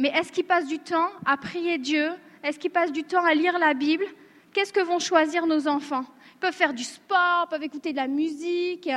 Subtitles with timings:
[0.00, 2.08] mais est-ce qu'ils passent du temps à prier Dieu?
[2.42, 4.06] Est-ce qu'ils passent du temps à lire la Bible?
[4.54, 6.06] Qu'est-ce que vont choisir nos enfants?
[6.36, 8.88] Ils peuvent faire du sport, peuvent écouter de la musique.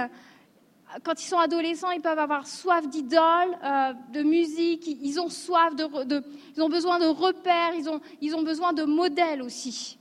[1.04, 3.20] Quand ils sont adolescents, ils peuvent avoir soif d'idoles,
[3.66, 4.88] euh, de musique.
[4.88, 6.24] Ils ont soif de,
[6.56, 7.76] ils ont besoin de repères.
[7.76, 10.00] Ils ont, ils ont besoin de modèles aussi.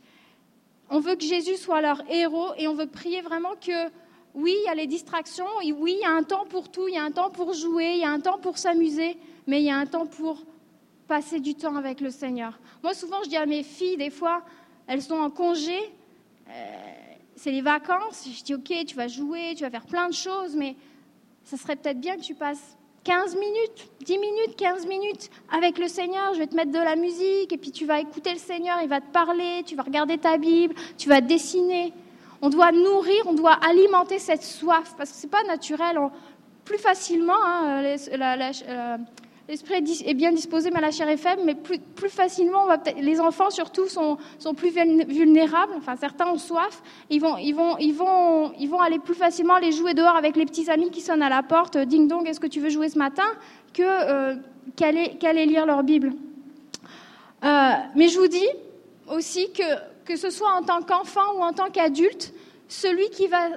[0.89, 3.91] On veut que Jésus soit leur héros et on veut prier vraiment que
[4.35, 6.95] oui, il y a les distractions, oui, il y a un temps pour tout, il
[6.95, 9.65] y a un temps pour jouer, il y a un temps pour s'amuser, mais il
[9.65, 10.45] y a un temps pour
[11.09, 12.59] passer du temps avec le Seigneur.
[12.83, 14.43] Moi, souvent, je dis à mes filles, des fois,
[14.87, 15.79] elles sont en congé,
[16.49, 16.53] euh,
[17.37, 20.55] c'est les vacances, je dis, ok, tu vas jouer, tu vas faire plein de choses,
[20.55, 20.77] mais
[21.45, 25.89] ça serait peut-être bien que tu passes 15 minutes, 10 minutes, 15 minutes avec le
[25.89, 26.35] Seigneur.
[26.35, 28.89] Je vais te mettre de la musique et puis tu vas écouter le Seigneur, il
[28.89, 31.93] va te parler, tu vas regarder ta Bible, tu vas dessiner.
[32.41, 35.99] On doit nourrir, on doit alimenter cette soif parce que ce n'est pas naturel.
[36.65, 37.83] plus facilement, hein,
[39.53, 39.75] l'esprit
[40.07, 42.67] est bien disposé, mais la chair est faible, mais plus, facilement,
[42.99, 44.17] les enfants surtout sont,
[44.57, 45.75] plus vulnérables.
[45.77, 46.83] Enfin, certains ont soif.
[47.11, 47.37] Ils vont,
[48.81, 51.77] aller plus facilement aller jouer dehors avec les petits amis qui sonnent à la porte.
[51.77, 53.27] Ding dong, est-ce que tu veux jouer ce matin?
[53.75, 54.37] Que euh,
[54.75, 56.15] qu'aller lire leur Bible.
[57.45, 58.49] Euh, mais je vous dis
[59.07, 62.33] aussi que que ce soit en tant qu'enfant ou en tant qu'adulte,
[62.69, 63.51] celui qui va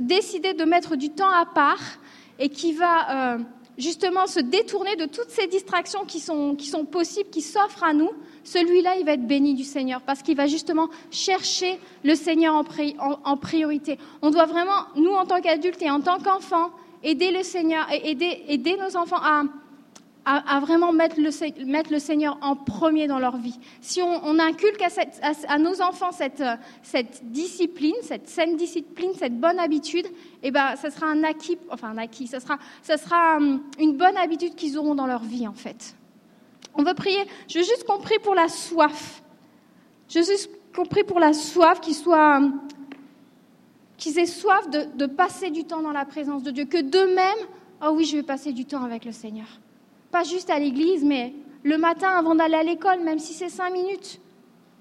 [0.00, 1.98] décider de mettre du temps à part
[2.38, 3.38] et qui va euh,
[3.78, 7.92] justement se détourner de toutes ces distractions qui sont, qui sont possibles, qui s'offrent à
[7.92, 8.10] nous,
[8.44, 13.36] celui-là, il va être béni du Seigneur parce qu'il va justement chercher le Seigneur en,
[13.36, 13.98] priorité.
[14.20, 16.70] On doit vraiment, nous en tant qu'adultes et en tant qu'enfants,
[17.02, 19.44] aider le Seigneur, aider, aider nos enfants à,
[20.24, 23.58] à, vraiment mettre le, Seigneur en premier dans leur vie.
[23.80, 24.82] Si on, inculque
[25.48, 26.42] à, nos enfants cette,
[26.82, 30.06] cette, discipline, cette saine discipline, cette bonne habitude,
[30.42, 34.78] eh ben, ça sera un acquis, enfin acquis, ça sera, hum, une bonne habitude qu'ils
[34.78, 35.96] auront dans leur vie en fait.
[36.74, 39.22] On veut prier, je veux juste qu'on prie pour la soif.
[40.08, 42.60] Je veux juste qu'on prie pour la soif, qu'ils soient, hum,
[43.96, 47.46] qu'ils aient soif de, de passer du temps dans la présence de Dieu, que d'eux-mêmes,
[47.84, 49.46] oh oui, je vais passer du temps avec le Seigneur
[50.12, 51.32] pas juste à l'église, mais
[51.64, 54.20] le matin avant d'aller à l'école, même si c'est cinq minutes.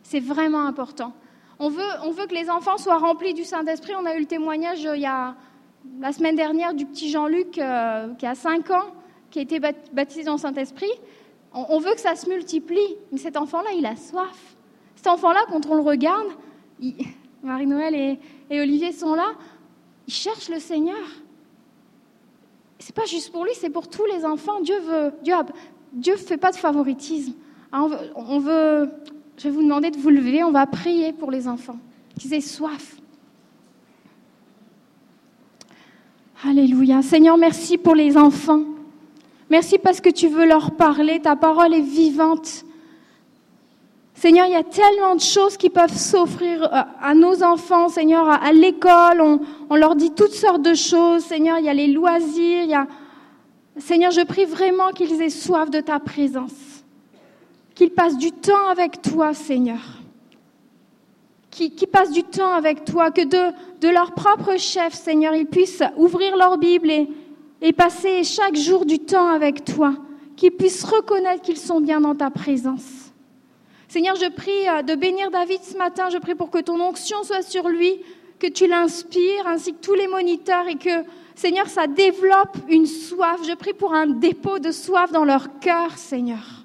[0.04, 1.14] C'est vraiment important.
[1.58, 3.94] On veut, on veut que les enfants soient remplis du Saint-Esprit.
[3.96, 5.36] On a eu le témoignage euh, il y a,
[6.00, 8.94] la semaine dernière du petit Jean-Luc euh, qui a cinq ans,
[9.30, 10.92] qui a été baptisé dans le Saint-Esprit.
[11.54, 12.98] On, veut que ça se multiplie.
[13.12, 14.56] Mais cet enfant-là, il a soif.
[14.96, 16.28] Cet enfant-là, quand on le regarde,
[17.44, 19.32] Marie-Noël et, et Olivier sont là,
[20.08, 20.98] il cherche le Seigneur
[22.82, 24.60] c'est pas juste pour lui, c'est pour tous les enfants.
[24.62, 25.34] Dieu veut, Dieu,
[25.94, 27.34] Dieu fait pas de favoritisme.
[27.72, 28.90] Ah, on veut,
[29.38, 31.78] je vais vous demander de vous lever, on va prier pour les enfants,
[32.20, 32.98] qu'ils aient soif.
[36.44, 37.04] Alléluia.
[37.04, 38.64] Seigneur, merci pour les enfants.
[39.52, 41.20] Merci parce que tu veux leur parler.
[41.20, 42.66] Ta parole est vivante.
[44.22, 48.30] Seigneur, il y a tellement de choses qui peuvent s'offrir euh, à nos enfants, Seigneur,
[48.30, 52.86] à l'école, on, leur dit toutes sortes de choses, Seigneur, il y a les loisirs.
[53.78, 56.84] Seigneur, je prie vraiment qu'ils aient soif de ta présence,
[57.74, 59.82] qu'ils passent du temps avec toi, Seigneur,
[61.50, 65.82] qu'ils, passent du temps avec toi, que de, de leur propre chef, Seigneur, ils puissent
[65.98, 67.10] ouvrir leur Bible et,
[67.60, 69.96] et passer chaque jour du temps avec toi,
[70.36, 73.11] qu'ils puissent reconnaître qu'ils sont bien dans ta présence.
[73.92, 76.08] Seigneur, je prie euh, de bénir David ce matin.
[76.10, 78.00] Je prie pour que ton onction soit sur lui,
[78.40, 81.04] que tu l'inspires, ainsi que tous les moniteurs, et que,
[81.36, 83.42] Seigneur, ça développe une soif.
[83.46, 86.64] Je prie pour un dépôt de soif dans leur cœur, Seigneur.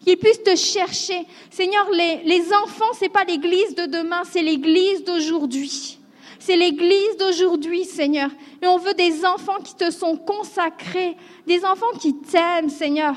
[0.00, 1.26] Qu'ils puissent te chercher.
[1.50, 5.98] Seigneur, les, les enfants, c'est pas l'église de demain, c'est l'église d'aujourd'hui.
[6.38, 8.30] C'est l'église d'aujourd'hui, Seigneur.
[8.62, 11.14] Et on veut des enfants qui te sont consacrés,
[11.46, 13.16] des enfants qui t'aiment, Seigneur.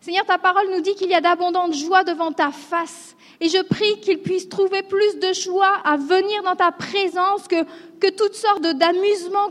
[0.00, 3.16] Seigneur, ta parole nous dit qu'il y a d'abondantes joies devant ta face.
[3.38, 7.64] Et je prie qu'ils puissent trouver plus de joie à venir dans ta présence que,
[8.00, 9.50] que toutes sortes d'amusements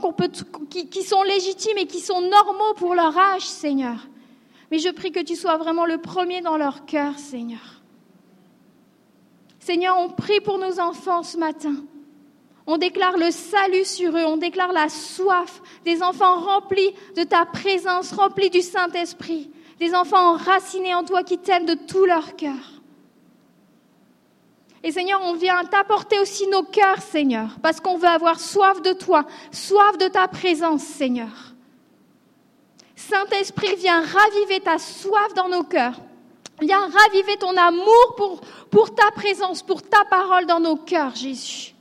[0.70, 4.08] qui, qui sont légitimes et qui sont normaux pour leur âge, Seigneur.
[4.72, 7.82] Mais je prie que tu sois vraiment le premier dans leur cœur, Seigneur.
[9.60, 11.76] Seigneur, on prie pour nos enfants ce matin.
[12.66, 17.46] On déclare le salut sur eux, on déclare la soif des enfants remplis de ta
[17.46, 19.50] présence, remplis du Saint-Esprit
[19.80, 22.80] des enfants enracinés en toi qui t'aiment de tout leur cœur.
[24.84, 28.94] Et Seigneur, on vient t'apporter aussi nos cœurs, Seigneur, parce qu'on veut avoir soif de
[28.94, 31.54] toi, soif de ta présence, Seigneur.
[32.96, 36.00] Saint-Esprit, viens raviver ta soif dans nos cœurs.
[36.62, 41.74] Viens raviver ton amour pour, ta présence, pour ta parole dans nos cœurs, Jésus.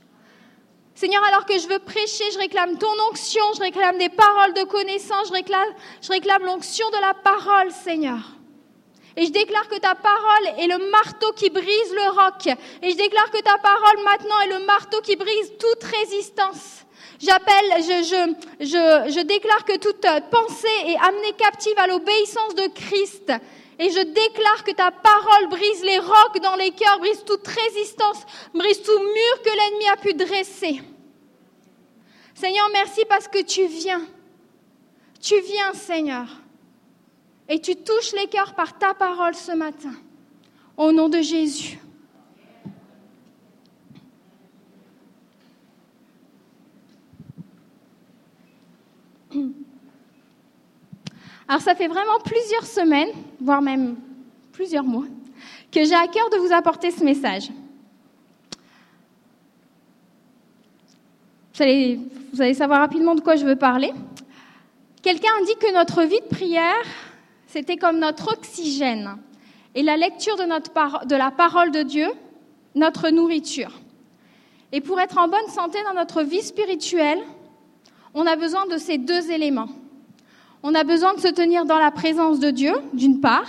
[0.99, 4.63] Seigneur, alors que je veux prêcher, je réclame ton onction, je réclame des paroles de
[4.63, 5.69] connaissance, je réclame,
[6.01, 8.19] je réclame l'onction de la parole, Seigneur.
[9.15, 12.47] Et je déclare que ta parole est le marteau qui brise le roc.
[12.81, 16.83] Et je déclare que ta parole maintenant est le marteau qui brise toute résistance.
[17.17, 22.67] J'appelle, je, je, je, je déclare que toute pensée est amenée captive à l'obéissance de
[22.75, 23.31] Christ.
[23.79, 28.25] Et je déclare que ta parole brise les rocs dans les cœurs, brise toute résistance,
[28.53, 30.81] brise tout mur que l'ennemi a pu dresser.
[32.33, 34.01] Seigneur, merci parce que tu viens.
[35.21, 36.27] Tu viens, Seigneur.
[37.47, 39.93] Et tu touches les cœurs par ta parole ce matin.
[40.75, 41.79] Au nom de Jésus.
[51.47, 53.95] Alors ça fait vraiment plusieurs semaines, voire même
[54.51, 55.05] plusieurs mois,
[55.71, 57.49] que j'ai à cœur de vous apporter ce message.
[61.55, 63.91] Vous allez, savoir rapidement de quoi je veux parler.
[65.01, 66.85] Quelqu'un a dit que notre vie de prière,
[67.47, 69.17] c'était comme notre oxygène
[69.75, 72.07] et la lecture de la parole de Dieu,
[72.75, 73.71] notre nourriture.
[74.71, 77.19] Et pour être en bonne santé dans notre vie spirituelle,
[78.13, 79.69] on a besoin de ces deux éléments.
[80.61, 83.47] On a besoin de se tenir dans la présence de Dieu, d'une part,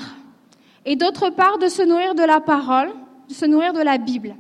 [0.85, 2.93] et d'autre part, de se nourrir de la parole,
[3.29, 4.37] de se nourrir de la Bible.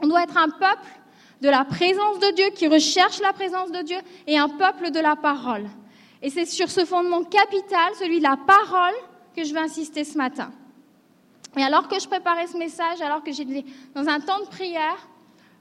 [0.00, 1.00] On doit être un peuple
[1.40, 3.96] de la présence de Dieu qui recherche la présence de Dieu
[4.26, 5.68] et un peuple de la parole.
[6.22, 8.94] Et c'est sur ce fondement capital, celui de la parole,
[9.34, 10.52] que je vais insister ce matin.
[11.56, 13.64] Et alors que je préparais ce message, alors que j'étais
[13.94, 15.08] dans un temps de prière,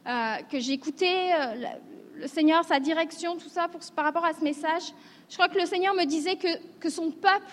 [0.07, 1.65] euh, que j'écoutais euh,
[2.15, 4.93] le Seigneur, sa direction, tout ça par rapport à ce message,
[5.29, 7.45] je crois que le Seigneur me disait que, son peuple,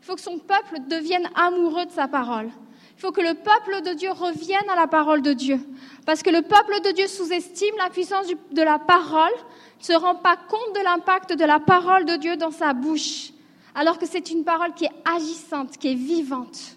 [0.00, 2.50] il faut que son peuple devienne amoureux de sa parole.
[2.96, 5.60] Il faut que le peuple de Dieu revienne à la parole de Dieu.
[6.04, 9.32] Parce que le peuple de Dieu sous-estime la puissance de la parole,
[9.78, 13.32] ne se rend pas compte de l'impact de la parole de Dieu dans sa bouche,
[13.74, 16.76] alors que c'est une parole qui est agissante, qui est vivante.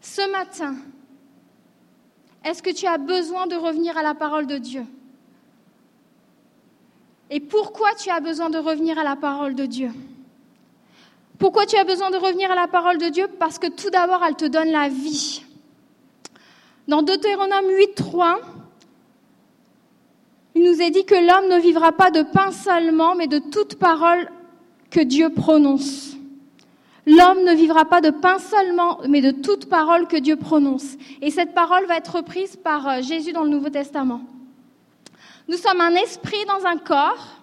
[0.00, 0.76] Ce matin,
[2.44, 4.86] est-ce que tu as besoin de revenir à la parole de Dieu?
[7.30, 9.90] Et pourquoi tu as besoin de revenir à la parole de Dieu?
[11.38, 13.28] Pourquoi tu as besoin de revenir à la parole de Dieu?
[13.38, 15.42] Parce que tout d'abord, elle te donne la vie.
[16.88, 18.36] Dans Deutéronome 8.3,
[20.56, 23.76] il nous est dit que l'homme ne vivra pas de pain seulement, mais de toute
[23.76, 24.28] parole
[24.90, 26.16] que Dieu prononce.
[27.06, 30.96] L'homme ne vivra pas de pain seulement, mais de toute parole que Dieu prononce.
[31.22, 34.22] Et cette parole va être reprise par euh, Jésus dans le Nouveau Testament.
[35.50, 37.42] Nous sommes un esprit dans un corps,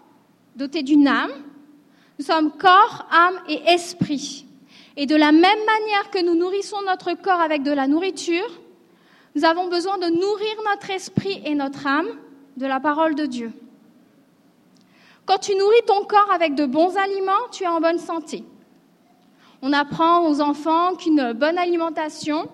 [0.56, 1.33] doté d'une âme.
[2.18, 4.45] Nous sommes corps, âme et esprit.
[4.95, 8.50] Et de la même manière que nous nourrissons notre corps avec de la nourriture,
[9.36, 12.07] nous avons besoin de nourrir notre esprit et notre âme
[12.56, 13.51] de la parole de Dieu.
[15.25, 18.45] Quand tu nourris ton corps avec de bons aliments, tu es en bonne santé.
[19.62, 22.48] On apprend aux enfants qu'une bonne alimentation,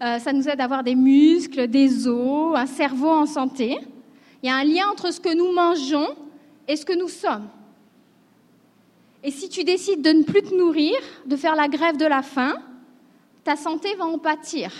[0.00, 3.80] euh, ça nous aide à avoir des muscles, des os, un cerveau en santé.
[4.44, 6.14] Il y a un lien entre ce que nous mangeons
[6.68, 7.48] et ce que nous sommes.
[9.22, 12.20] Et si tu décides de ne plus te nourrir, de faire la grève de la
[12.20, 12.52] faim,
[13.42, 14.70] ta santé va en pâtir.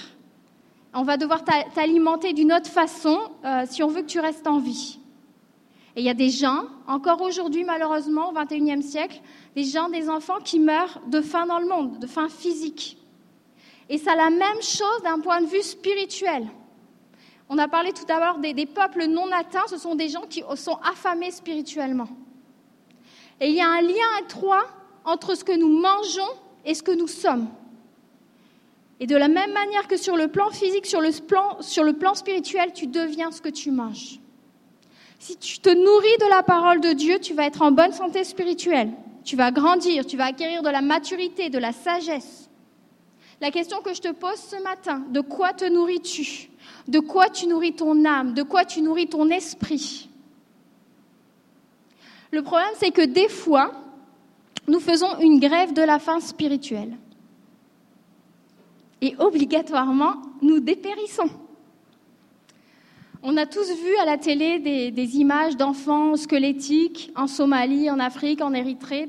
[0.92, 1.44] On va devoir
[1.74, 4.98] t'alimenter d'une autre façon euh, si on veut que tu restes en vie.
[5.96, 9.22] Et il y a des gens, encore aujourd'hui malheureusement, au XXIe siècle,
[9.56, 12.98] des gens, des enfants qui meurent de faim dans le monde, de faim physique.
[13.88, 16.48] Et ça la même chose d'un point de vue spirituel.
[17.54, 20.42] On a parlé tout à l'heure des, peuples non atteints, ce sont des gens qui
[20.56, 22.08] sont affamés spirituellement.
[23.40, 24.64] Et il y a un lien étroit
[25.04, 26.32] entre ce que nous mangeons
[26.64, 27.46] et ce que nous sommes.
[28.98, 31.92] Et de la même manière que sur le plan physique, sur le plan, sur le
[31.92, 34.18] plan spirituel, tu deviens ce que tu manges.
[35.20, 38.24] Si tu te nourris de la parole de Dieu, tu vas être en bonne santé
[38.24, 38.90] spirituelle.
[39.22, 42.50] Tu vas grandir, tu vas acquérir de la maturité, de la sagesse.
[43.40, 46.50] La question que je te pose ce matin, de quoi te nourris-tu?
[46.88, 50.08] De quoi tu nourris ton âme, de quoi tu nourris ton esprit.
[52.30, 53.72] Le problème, c'est que des fois,
[54.68, 56.96] nous faisons une grève de la faim spirituelle.
[59.00, 61.30] Et obligatoirement, nous dépérissons.
[63.22, 68.42] On a tous vu à la télé des, images d'enfants squelettiques en Somalie, en Afrique,
[68.42, 69.08] en Érythrée,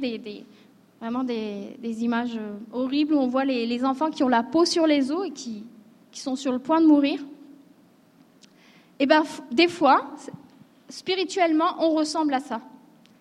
[1.01, 2.39] vraiment des, images
[2.71, 5.63] horribles où on voit les, enfants qui ont la peau sur les os et qui
[6.13, 7.19] sont sur le point de mourir.
[8.99, 10.11] Eh bien, des fois,
[10.89, 12.61] spirituellement, on ressemble à ça.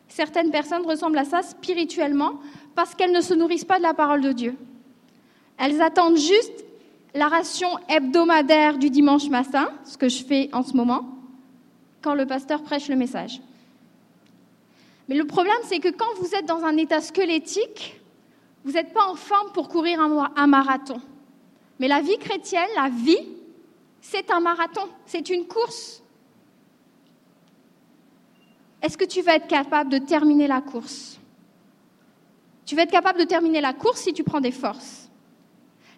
[0.08, 2.34] Certaines personnes ressemblent à ça spirituellement
[2.74, 4.56] parce qu'elles ne se nourrissent pas de la parole de Dieu.
[5.58, 6.64] Elles attendent juste
[7.14, 11.08] la ration hebdomadaire du dimanche matin, ce que je fais en ce moment,
[12.02, 13.40] quand le pasteur prêche le message.
[15.08, 18.00] Mais le problème, c'est que quand vous êtes dans un état squelettique,
[18.64, 21.00] Vous n'êtes pas en forme pour courir un marathon.
[21.78, 23.28] Mais la vie chrétienne, la vie,
[24.04, 26.02] c'est un marathon, c'est une course.
[28.82, 31.18] Est-ce que tu vas être capable de terminer la course?
[32.66, 35.10] Tu vas être capable de terminer la course si tu prends des forces.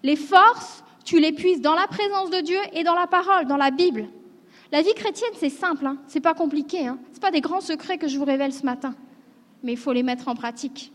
[0.05, 3.57] Les forces, tu les puises dans la présence de Dieu et dans la parole, dans
[3.57, 4.09] la Bible.
[4.71, 5.99] La vie chrétienne, c'est simple, hein.
[6.07, 6.87] c'est pas compliqué.
[6.87, 7.01] Hein.
[7.13, 8.95] Ce pas des grands secrets que je vous révèle ce matin,
[9.65, 10.93] mais il faut les mettre en pratique.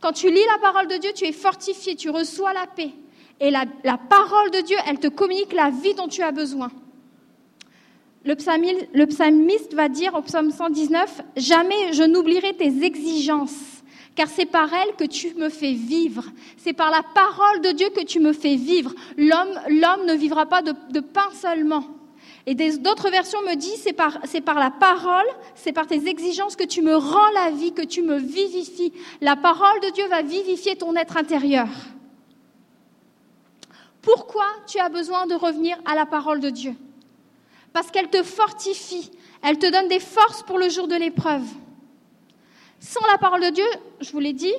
[0.00, 2.92] Quand tu lis la parole de Dieu, tu es fortifié, tu reçois la paix.
[3.40, 3.66] Et la,
[3.98, 6.70] parole de Dieu, elle te communique la vie dont tu as besoin.
[8.24, 13.82] Le psalmiste, va dire au psaume 119, Jamais je n'oublierai tes exigences,
[14.16, 16.24] car c'est par elles que tu me fais vivre.
[16.56, 18.94] C'est par la parole de Dieu que tu me fais vivre.
[19.16, 21.84] L'homme, ne vivra pas de, pain seulement.
[22.46, 26.56] Et d'autres versions me disent, c'est par, c'est par la parole, c'est par tes exigences
[26.56, 28.92] que tu me rends la vie, que tu me vivifies.
[29.20, 31.68] La parole de Dieu va vivifier ton être intérieur.
[34.06, 36.76] Pourquoi tu as besoin de revenir à la parole de Dieu?
[37.72, 39.10] Parce qu'elle te fortifie,
[39.42, 41.42] elle te donne des forces pour le jour de l'épreuve.
[42.78, 43.66] Sans la parole de Dieu,
[44.00, 44.54] je vous l'ai dit,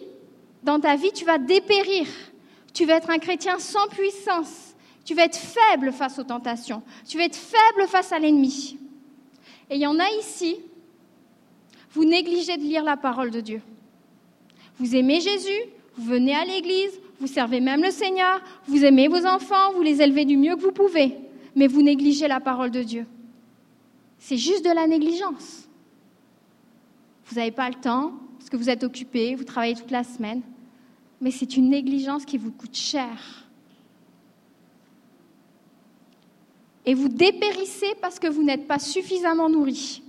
[0.63, 2.08] dans ta vie, tu vas dépérir.
[2.74, 4.75] Tu vas être un chrétien sans puissance.
[5.06, 6.84] Tu vas être faible face aux tentations.
[7.08, 8.77] Tu vas être faible face à l'ennemi.
[9.70, 10.58] Et il y en a ici,
[11.92, 13.62] vous négligez de lire la parole de Dieu.
[14.77, 15.62] Vous aimez Jésus,
[15.96, 20.01] vous venez à l'église, vous servez même le Seigneur, vous aimez vos enfants, vous les
[20.01, 21.15] élevez du mieux que vous pouvez,
[21.55, 23.05] mais vous négligez la parole de Dieu.
[24.19, 25.67] C'est juste de la négligence.
[27.25, 30.41] Vous n'avez pas le temps, parce que vous êtes occupé, vous travaillez toute la semaine,
[31.19, 33.47] mais c'est une négligence qui vous coûte cher.
[36.88, 40.01] et vous dépérissez parce que vous n'êtes pas suffisamment nourri.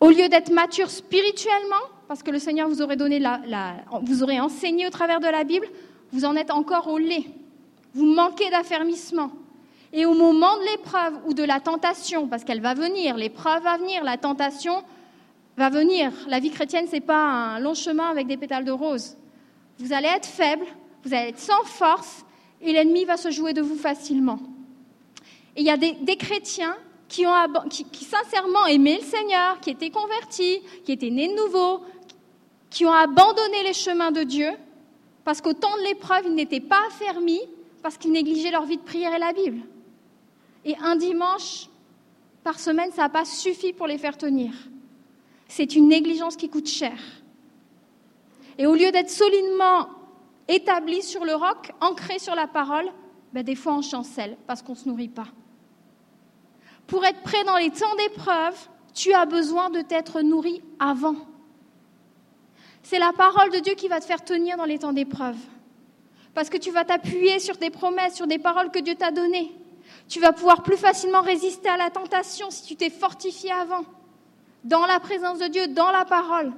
[0.00, 1.76] Au lieu d'être mature spirituellement,
[2.08, 3.42] parce que le Seigneur vous aurait donné la,
[4.02, 5.66] vous aurait enseigné au travers de la Bible,
[6.12, 7.24] vous en êtes encore au lait.
[7.94, 9.30] Vous manquez d'affermissement.
[9.92, 13.78] Et au moment de l'épreuve ou de la tentation, parce qu'elle va venir, l'épreuve va
[13.78, 14.82] venir, la tentation
[15.56, 16.12] va venir.
[16.28, 19.16] La vie chrétienne, ce n'est pas un long chemin avec des pétales de rose.
[19.78, 20.64] Vous allez être faible,
[21.04, 22.24] vous allez être sans force,
[22.60, 24.38] et l'ennemi va se jouer de vous facilement.
[25.56, 26.76] Et il y a des, chrétiens
[27.08, 27.32] qui ont
[27.70, 31.82] qui, sincèrement aimé le Seigneur, qui étaient convertis, qui étaient nés de nouveau,
[32.70, 34.50] qui ont abandonné les chemins de Dieu,
[35.28, 37.42] parce qu'au temps de l'épreuve, ils n'étaient pas affermis,
[37.82, 39.60] parce qu'ils négligeaient leur vie de prière et la Bible.
[40.64, 41.68] Et un dimanche
[42.42, 44.54] par semaine, ça n'a pas suffi pour les faire tenir.
[45.46, 46.98] C'est une négligence qui coûte cher.
[48.56, 49.90] Et au lieu d'être solidement
[50.48, 52.90] établis sur le roc, ancrés sur la parole,
[53.34, 55.28] ben des fois on chancelle parce qu'on ne se nourrit pas.
[56.86, 58.56] Pour être prêt dans les temps d'épreuve,
[58.94, 61.16] tu as besoin de t'être nourri avant.
[62.88, 65.36] C'est la parole de Dieu qui va te faire tenir dans les temps d'épreuve.
[66.32, 69.52] Parce que tu vas t'appuyer sur des promesses, sur des paroles que Dieu t'a données.
[70.08, 73.84] Tu vas pouvoir plus facilement résister à la tentation si tu t'es fortifié avant.
[74.64, 76.50] Dans la présence de Dieu, dans la parole.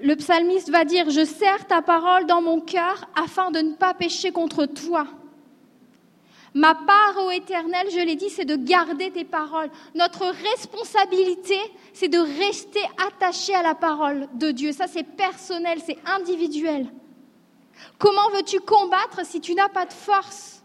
[0.00, 3.94] Le psalmiste va dire, je serre ta parole dans mon cœur afin de ne pas
[3.94, 5.08] pécher contre toi.
[6.54, 9.70] Ma part, ô Éternel, je l'ai dit, c'est de garder tes paroles.
[9.96, 11.58] Notre responsabilité,
[11.92, 14.70] c'est de rester attaché à la parole de Dieu.
[14.70, 16.86] Ça, c'est personnel, c'est individuel.
[17.98, 20.62] Comment veux-tu combattre si tu n'as pas de force?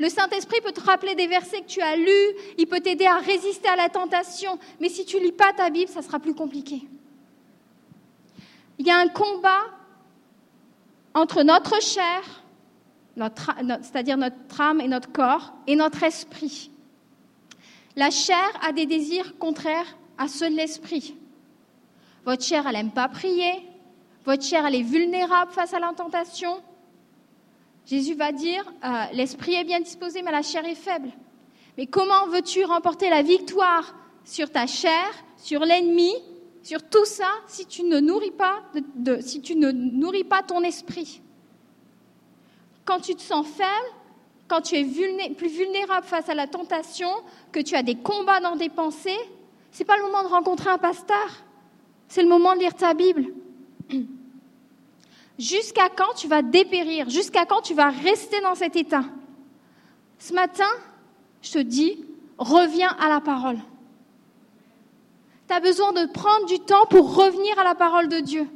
[0.00, 3.18] Le Saint-Esprit peut te rappeler des versets que tu as lus, il peut t'aider à
[3.18, 6.82] résister à la tentation, mais si tu lis pas ta Bible, ça sera plus compliqué.
[8.78, 9.62] Il y a un combat
[11.14, 12.43] entre notre chair
[13.16, 16.70] c'est-à-dire notre âme et notre corps, et notre esprit.
[17.96, 21.14] La chair a des désirs contraires à ceux de l'esprit.
[22.24, 23.52] Votre chair, elle n'aime pas prier.
[24.24, 26.60] Votre chair, elle est vulnérable face à la tentation.
[27.86, 31.10] Jésus va dire, euh, l'esprit est bien disposé, mais la chair est faible.
[31.76, 33.94] Mais comment veux-tu remporter la victoire
[34.24, 36.12] sur ta chair, sur l'ennemi,
[36.62, 38.62] sur tout ça, si tu ne nourris pas,
[39.20, 41.20] si tu ne nourris pas ton esprit?
[42.84, 43.94] Quand tu te sens faible,
[44.48, 44.84] quand tu es
[45.30, 47.08] plus vulnérable face à la tentation,
[47.52, 49.18] que tu as des combats dans tes pensées,
[49.72, 51.28] ce n'est pas le moment de rencontrer un pasteur.
[52.08, 53.26] C'est le moment de lire ta Bible.
[55.38, 57.10] Jusqu'à quand tu vas dépérir?
[57.10, 59.04] Jusqu'à quand tu vas rester dans cet état?
[60.18, 60.68] Ce matin,
[61.42, 62.04] je te dis,
[62.38, 63.58] reviens à la parole.
[65.48, 68.46] Tu as besoin de prendre du temps pour revenir à la parole de Dieu.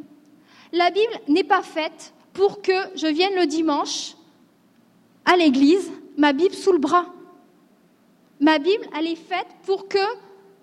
[0.72, 4.14] La Bible n'est pas faite pour que je vienne le dimanche
[5.28, 7.06] à l'église, ma Bible sous le bras.
[8.40, 9.98] Ma Bible, elle est faite pour que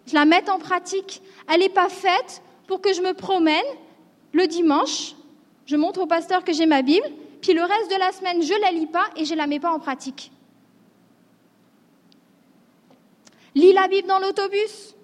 [0.08, 1.22] je la mette en pratique.
[1.48, 3.64] Elle n'est pas faite pour que je me promène
[4.34, 5.16] le dimanche
[5.68, 7.08] Je montre au pasteur que j'ai ma Bible,
[7.42, 9.48] puis le reste de la semaine, je ne la lis pas et je ne la
[9.48, 10.32] mets pas en pratique.
[13.54, 14.96] Lis la Bible dans l'autobus.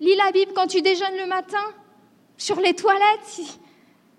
[0.00, 1.62] Lis la Bible quand tu déjeunes le matin,
[2.38, 3.46] sur les toilettes, s'il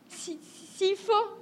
[0.10, 0.40] si,
[0.76, 1.41] si, faut.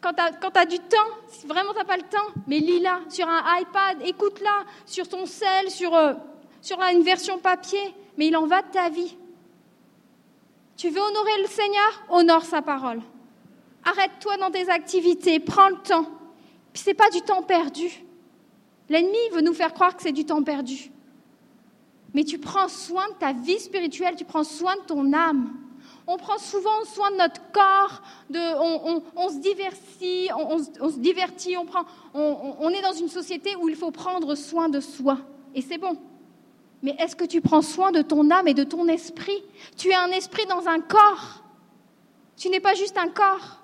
[0.00, 0.96] Quand tu as, du temps,
[1.28, 5.26] si vraiment tu n'as pas le temps, mais lis-la sur un iPad, écoute-la sur ton
[5.26, 6.14] cell, sur, euh,
[6.60, 9.16] sur une version papier, mais il en va de ta vie.
[10.76, 12.04] Tu veux honorer le Seigneur?
[12.10, 13.00] Honore sa parole.
[13.84, 16.06] Arrête-toi dans tes activités, prends le temps.
[16.72, 18.04] Puis c'est pas du temps perdu.
[18.88, 20.90] L'ennemi veut nous faire croire que c'est du temps perdu.
[22.14, 25.52] Mais tu prends soin de ta vie spirituelle, tu prends soin de ton âme.
[26.08, 28.00] On prend souvent soin de notre corps,
[28.32, 34.36] on, se divertit, on, se divertit, on, est dans une société où il faut prendre
[34.36, 35.18] soin de soi.
[35.54, 35.98] Et c'est bon.
[36.82, 39.42] Mais est-ce que tu prends soin de ton âme et de ton esprit?
[39.76, 41.42] Tu es un esprit dans un corps.
[42.36, 43.62] Tu n'es pas juste un corps.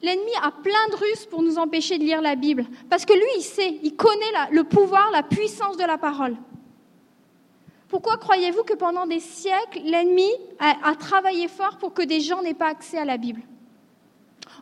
[0.00, 3.30] L'ennemi a plein de ruses pour nous empêcher de lire la Bible, parce que lui,
[3.36, 6.36] il sait, il connaît le pouvoir, la puissance de la parole.
[7.90, 10.30] Pourquoi croyez-vous que pendant des siècles, l'ennemi
[10.60, 13.42] a, travaillé fort pour que des gens n'aient pas accès à la Bible?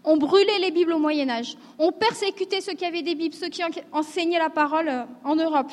[0.03, 3.49] On brûlait les Bibles au Moyen Âge, on persécutait ceux qui avaient des Bibles, ceux
[3.49, 5.71] qui enseignaient la parole euh, en Europe.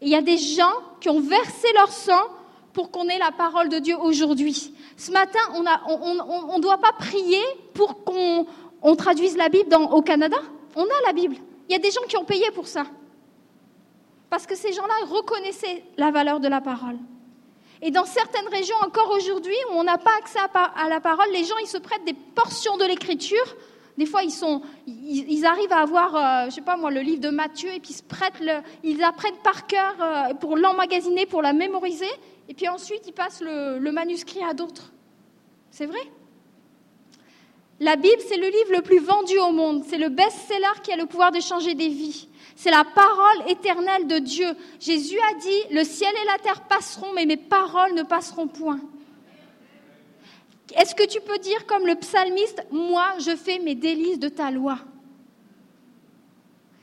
[0.00, 2.22] Il y a des gens qui ont versé leur sang
[2.72, 4.74] pour qu'on ait la parole de Dieu aujourd'hui.
[4.96, 7.42] Ce matin, on ne doit pas prier
[7.74, 8.46] pour qu'on
[8.82, 10.38] on traduise la Bible au Canada.
[10.74, 11.36] On a la Bible.
[11.68, 12.86] Il y a des gens qui ont payé pour ça.
[14.32, 16.96] Parce que ces gens-là reconnaissaient la valeur de la parole.
[17.82, 21.44] Et dans certaines régions, encore aujourd'hui, où on n'a pas accès à, la parole, les
[21.44, 23.44] gens, ils se prêtent des portions de l'écriture.
[23.98, 27.28] Des fois, ils, arrivent à avoir, je euh, je sais pas moi, le livre de
[27.28, 31.52] Matthieu, et puis ils, se prêtent le, apprennent par cœur euh, pour l'emmagasiner, pour la
[31.52, 32.08] mémoriser,
[32.48, 34.94] et puis ensuite, ils passent le manuscrit à d'autres.
[35.70, 36.00] C'est vrai?
[37.80, 39.82] La Bible, c'est le livre le plus vendu au monde.
[39.88, 42.28] C'est le best-seller qui a le pouvoir de changer des vies.
[42.56, 44.48] C'est la parole éternelle de Dieu.
[44.78, 48.80] Jésus a dit, le ciel et la terre passeront, mais mes paroles ne passeront point.
[50.74, 54.50] Est-ce que tu peux dire comme le psalmiste, moi je fais mes délices de ta
[54.50, 54.78] loi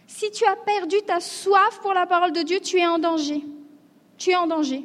[0.05, 3.43] Si tu as perdu ta soif pour la parole de Dieu, tu es en danger.
[4.17, 4.83] Tu es en danger.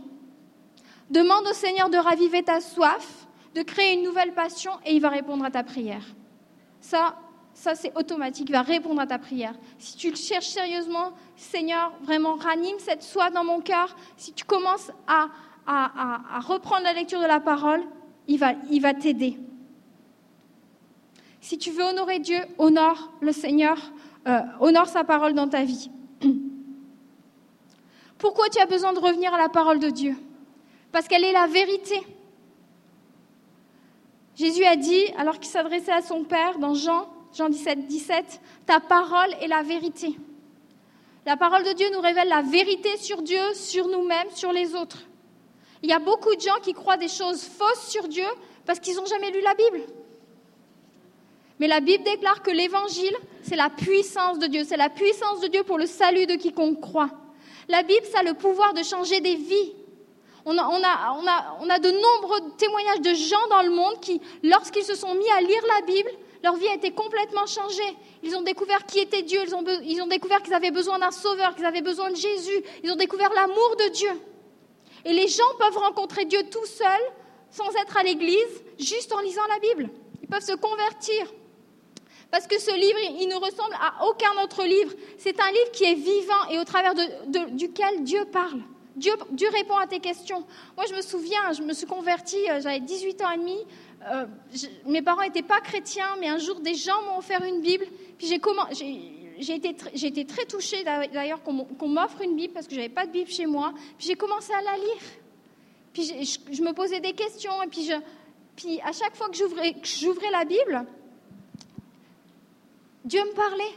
[1.11, 5.09] Demande au Seigneur de raviver ta soif de créer une nouvelle passion et il va
[5.09, 6.05] répondre à ta prière.
[6.81, 7.17] Ça,
[7.55, 9.55] ça c'est automatique, il va répondre à ta prière.
[9.79, 14.45] Si tu le cherches sérieusement, Seigneur, vraiment ranime cette soie dans mon cœur, si tu
[14.45, 15.29] commences à,
[16.47, 17.83] reprendre la lecture de la parole,
[18.29, 19.39] il va, il va t'aider.
[21.41, 23.79] Si tu veux honorer Dieu, honore le Seigneur,
[24.27, 25.91] euh, honore sa parole dans ta vie.
[28.19, 30.17] Pourquoi tu as besoin de revenir à la parole de Dieu?
[30.93, 32.01] Parce qu'elle est la vérité.
[34.37, 38.81] Jésus a dit, alors qu'il s'adressait à son Père dans Jean, Jean 17, 17, Ta
[38.81, 40.17] parole est la vérité.
[41.27, 44.99] La parole de Dieu nous révèle la vérité sur Dieu, sur nous-mêmes, sur les autres.
[45.83, 48.27] Il y a beaucoup de gens qui croient des choses fausses sur Dieu
[48.65, 49.83] parce qu'ils n'ont jamais lu la Bible.
[51.59, 55.49] Mais la Bible déclare que l'Évangile, c'est la puissance de Dieu, c'est la puissance de
[55.49, 57.11] Dieu pour le salut de quiconque croit.
[57.69, 59.73] La Bible, ça a le pouvoir de changer des vies.
[60.47, 65.31] On a, de nombreux témoignages de gens dans le monde qui, lorsqu'ils se sont mis
[65.31, 66.11] à lire la Bible,
[66.45, 67.97] leur vie a été complètement changée.
[68.23, 71.11] Ils ont découvert qui était Dieu, ils ont, ils ont découvert qu'ils avaient besoin d'un
[71.11, 74.11] sauveur, qu'ils avaient besoin de Jésus, ils ont découvert l'amour de Dieu.
[75.07, 77.07] Et les gens peuvent rencontrer Dieu tout seuls,
[77.51, 79.89] sans être à l'église, juste en lisant la Bible.
[80.23, 81.33] Ils peuvent se convertir.
[82.31, 84.93] Parce que ce livre, il ne ressemble à aucun autre livre.
[85.17, 86.95] C'est un livre qui est vivant et au travers
[87.53, 88.61] duquel Dieu parle.
[88.97, 89.15] Dieu,
[89.53, 90.45] répond à tes questions.
[90.77, 93.59] Moi, je me souviens, je me suis convertie, euh, j'avais 18 ans et demi.
[94.07, 94.27] Euh,
[94.87, 97.87] mes parents n'étaient pas chrétiens, mais un jour, des gens m'ont offert une Bible.
[98.19, 103.07] Puis j'ai été, très touchée d'ailleurs qu'on m'offre une Bible parce que je n'avais pas
[103.07, 103.73] de Bible chez moi.
[103.99, 105.03] Puis j'ai commencé à la lire.
[105.93, 106.05] Puis
[106.53, 107.63] je, me posais des questions.
[107.63, 110.87] Et puis à chaque fois que j'ouvrais la Bible,
[113.05, 113.75] Dieu me parlait.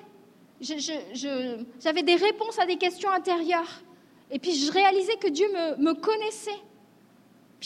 [1.80, 3.82] J'avais des réponses à des questions intérieures.
[4.32, 6.60] Et puis je réalisais que Dieu me, connaissait.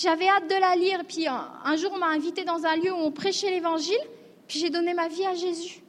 [0.01, 1.03] J'avais hâte de la lire.
[1.07, 4.01] Puis un, jour, on m'a invité dans un lieu où on prêchait l'évangile.
[4.47, 5.81] Puis j'ai donné ma vie à Jésus.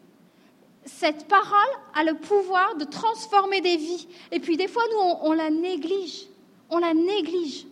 [0.84, 4.06] Cette parole a le pouvoir de transformer des vies.
[4.30, 6.26] Et puis des fois, nous, on, la néglige.
[6.68, 7.66] On la néglige.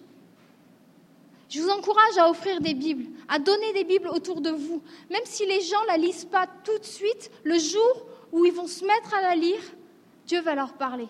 [1.51, 4.83] Je vous encourage à offrir des Bibles, à donner des Bibles autour de vous.
[5.11, 8.53] Même si les gens ne la lisent pas tout de suite, le jour où ils
[8.53, 9.61] vont se mettre à la lire,
[10.27, 11.09] Dieu va leur parler.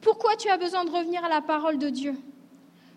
[0.00, 2.14] Pourquoi tu as besoin de revenir à la parole de Dieu?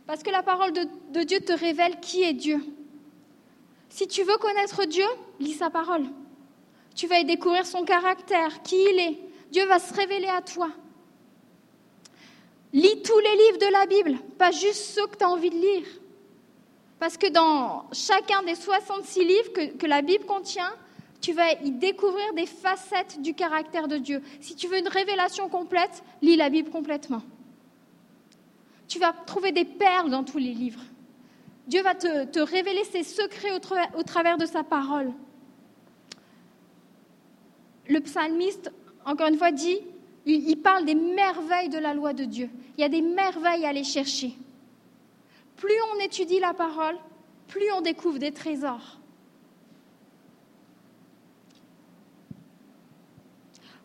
[0.08, 2.60] Parce que la parole de, Dieu te révèle qui est Dieu.
[3.89, 5.06] Si tu veux connaître Dieu,
[5.39, 6.06] lis sa parole.
[6.96, 9.20] Tu vas y découvrir son caractère, qui il est.
[9.52, 10.70] Dieu va se révéler à toi.
[12.74, 15.56] Lis tous les livres de la Bible, pas juste ceux que tu as envie de
[15.56, 15.86] lire.
[17.00, 20.74] Parce que dans chacun des 66 livres que, la Bible contient,
[21.24, 24.22] tu vas y découvrir des facettes du caractère de Dieu.
[24.42, 27.24] Si tu veux une révélation complète, lis la Bible complètement.
[28.90, 30.82] Tu vas trouver des perles dans tous les livres.
[31.66, 35.14] Dieu va te, révéler ses secrets au, tra au travers de sa parole.
[37.88, 38.74] Le psalmiste,
[39.06, 39.80] encore une fois, dit,
[40.26, 42.50] il parle des merveilles de la loi de Dieu.
[42.78, 44.34] Il y a des merveilles à aller chercher.
[45.56, 46.98] Plus on étudie la parole,
[47.48, 49.00] plus on découvre des trésors.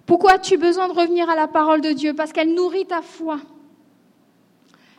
[0.08, 2.14] Pourquoi as-tu besoin de revenir à la parole de Dieu?
[2.14, 3.40] Parce qu'elle nourrit ta foi.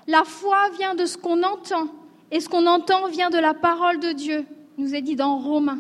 [0.06, 1.88] La foi vient de ce qu'on entend,
[2.30, 4.46] et ce qu'on entend vient de la parole de Dieu,
[4.78, 5.80] nous est dit dans Romains.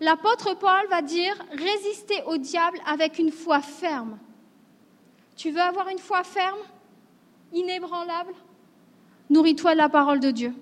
[0.00, 4.18] L'apôtre Paul va dire résister au diable avec une foi ferme.
[5.36, 6.58] Tu veux avoir une foi ferme,
[7.52, 8.34] inébranlable?
[9.28, 10.52] Nourris-toi de la parole de Dieu.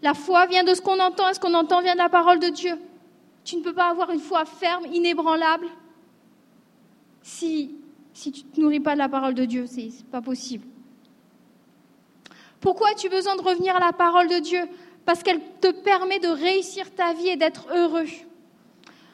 [0.00, 2.38] La foi vient de ce qu'on entend et ce qu'on entend vient de la parole
[2.38, 2.78] de Dieu.
[3.46, 5.68] Tu ne peux pas avoir une foi ferme, inébranlable,
[7.22, 7.76] si,
[8.12, 9.66] tu ne te nourris pas de la parole de Dieu.
[9.68, 10.66] Ce n'est pas possible.
[12.60, 14.62] Pourquoi as-tu besoin de revenir à la parole de Dieu?
[15.04, 18.08] Parce qu'elle te permet de réussir ta vie et d'être heureux.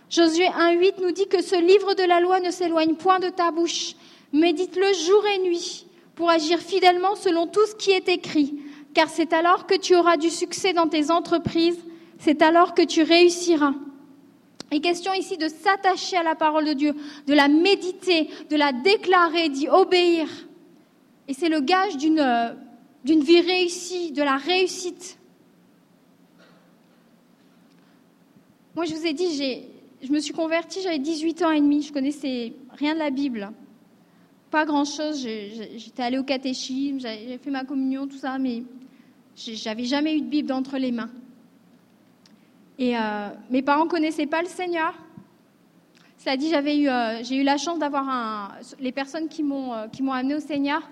[0.08, 3.50] Josué 1.8 nous dit que ce livre de la loi ne s'éloigne point de ta
[3.50, 3.96] bouche.
[4.32, 8.54] Médite-le jour et nuit pour agir fidèlement selon tout ce qui est écrit,
[8.94, 11.84] car c'est alors que tu auras du succès dans tes entreprises,
[12.18, 13.74] c'est alors que tu réussiras.
[14.72, 16.94] Il est question ici de s'attacher à la parole de Dieu,
[17.26, 20.26] de la méditer, de la déclarer, d'y obéir.
[21.28, 22.56] Et c'est le gage d'une
[23.04, 25.18] d'une vie réussie, de la réussite.
[28.74, 29.36] Moi, je vous ai dit,
[30.00, 33.50] je me suis convertie, j'avais 18 ans et demi, je connaissais rien de la Bible.
[34.50, 35.26] Pas grand-chose,
[35.76, 38.62] j'étais allée au catéchisme, j'avais fait ma communion, tout ça, mais
[39.36, 41.10] j'avais jamais eu de Bible entre les mains.
[42.82, 44.92] Et euh, mes parents ne connaissaient pas le Seigneur.
[46.18, 49.86] Cela dit, j'avais eu, euh, j'ai eu la chance d'avoir les personnes qui m'ont, euh,
[50.10, 50.82] amené au Seigneur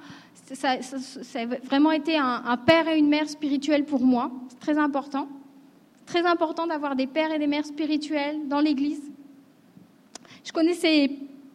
[0.54, 4.30] ça, ça, a vraiment été un, père et une mère spirituelle pour moi.
[4.50, 5.28] C'est très important.
[6.06, 9.02] Très important d'avoir des pères et des mères spirituels dans l'Église.
[10.44, 11.10] Je connaissais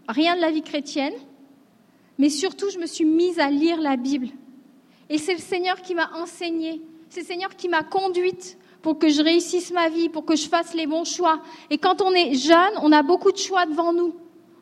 [0.09, 1.13] rien de la vie chrétienne,
[2.17, 4.27] mais surtout je me suis mise à lire la Bible.
[5.09, 9.09] Et c'est le Seigneur qui m'a enseigné, c'est le Seigneur qui m'a conduite pour que
[9.09, 11.41] je réussisse ma vie, pour que je fasse les bons choix.
[11.71, 14.13] Et quand on est jeune, on a beaucoup de choix devant nous.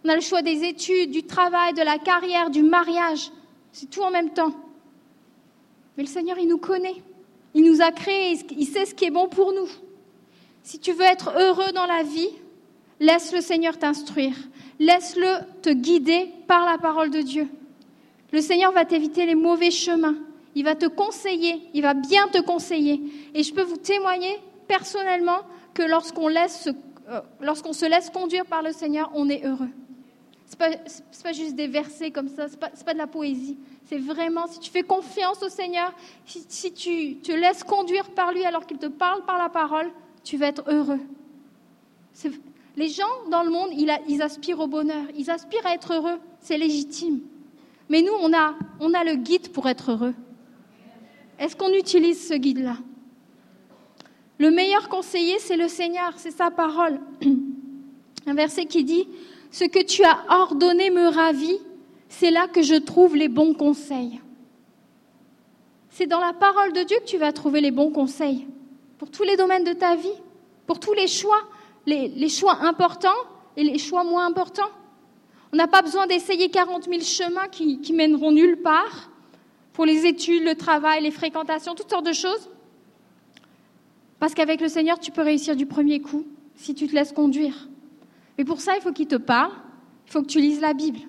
[0.06, 3.32] On a le choix des études, du travail, de la carrière, du mariage.
[3.74, 4.54] C'est tout en même temps.
[5.98, 7.04] Mais le Seigneur, il nous connaît.
[7.54, 8.40] Il nous a créés.
[8.58, 9.68] Il sait ce qui est bon pour nous.
[10.62, 12.30] Si tu veux être heureux dans la vie,
[13.02, 14.38] laisse le Seigneur t'instruire.
[14.80, 17.50] Laisse-le te guider par la parole de Dieu.
[18.32, 20.16] Le Seigneur va t'éviter les mauvais chemins.
[20.56, 21.62] Il va te conseiller.
[21.74, 23.02] Il va bien te conseiller.
[23.34, 25.40] Et je peux vous témoigner personnellement
[25.74, 29.70] que lorsqu'on euh, se laisse conduire par le Seigneur, on est heureux.
[30.46, 30.78] Ce n'est pas,
[31.24, 33.58] pas, juste des versets comme ça, ce n'est pas, pas, de la poésie.
[33.86, 35.94] C'est vraiment, si tu fais confiance au Seigneur,
[36.26, 39.90] si, si tu te laisses conduire par lui alors qu'il te parle par la parole,
[40.24, 41.00] tu vas être heureux.
[42.76, 46.58] Les gens dans le monde, ils, aspirent au bonheur, ils aspirent à être heureux, c'est
[46.58, 47.20] légitime.
[47.90, 50.14] Mais nous, on a, on a le guide pour être heureux.
[51.40, 52.78] Est-ce qu'on utilise ce guide-là?
[54.38, 57.00] Le meilleur conseiller, c'est le Seigneur, c'est sa parole.
[58.28, 59.08] Un verset qui dit
[59.52, 61.60] ce que tu as ordonné me ravit,
[62.10, 64.20] c'est là que je trouve les bons conseils.
[65.90, 68.48] C'est dans la parole de Dieu que tu vas trouver les bons conseils
[68.98, 70.22] pour tous les domaines de ta vie,
[70.66, 71.42] pour tous les choix,
[71.86, 73.10] les, choix importants
[73.58, 74.72] et les choix moins importants.
[75.52, 79.10] On n'a pas besoin d'essayer 40 000 chemins qui mèneront nulle part
[79.74, 82.50] pour les études, le travail, les fréquentations, toutes sortes de choses.
[84.20, 87.68] Parce qu'avec le Seigneur, tu peux réussir du premier coup si tu te laisses conduire.
[88.38, 89.52] Mais pour ça, il faut qu'il te parle,
[90.08, 91.00] il faut que tu lises la Bible.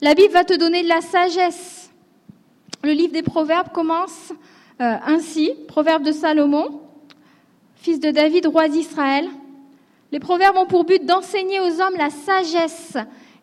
[0.00, 1.90] La Bible va te donner de la sagesse.
[2.82, 4.32] Le livre des Proverbes commence
[4.80, 6.80] euh, ainsi, Proverbes de Salomon,
[7.74, 9.28] fils de David, roi d'Israël.
[10.12, 12.96] Les Proverbes ont pour but d'enseigner aux hommes la sagesse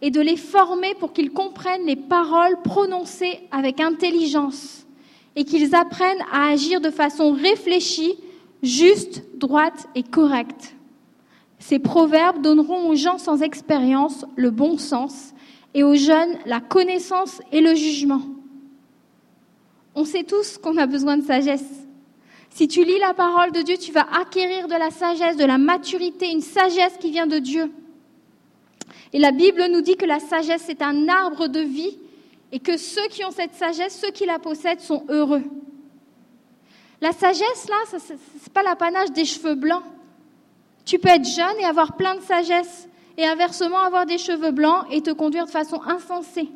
[0.04, 4.86] et de les former pour qu'ils comprennent les paroles prononcées avec intelligence
[5.38, 8.16] et qu'ils apprennent à agir de façon réfléchie,
[8.62, 10.76] juste, droite et correcte.
[11.58, 15.34] Ces proverbes donneront aux gens sans expérience le bon sens
[15.74, 18.24] et aux jeunes la connaissance et le jugement.
[19.96, 21.88] On sait tous qu'on a besoin de sagesse.
[22.50, 25.58] Si tu lis la parole de Dieu, tu vas acquérir de la sagesse, de la
[25.58, 27.72] maturité, une sagesse qui vient de Dieu.
[29.14, 31.98] Et la Bible nous dit que la sagesse est un arbre de vie
[32.52, 35.44] et que ceux qui ont cette sagesse, ceux qui la possèdent, sont heureux.
[37.00, 38.20] La sagesse, là, ce n'est
[38.54, 39.84] pas l'apanage des cheveux blancs.
[40.86, 44.86] Tu peux être jeune et avoir plein de sagesse, et inversement avoir des cheveux blancs
[44.92, 46.50] et te conduire de façon insensée.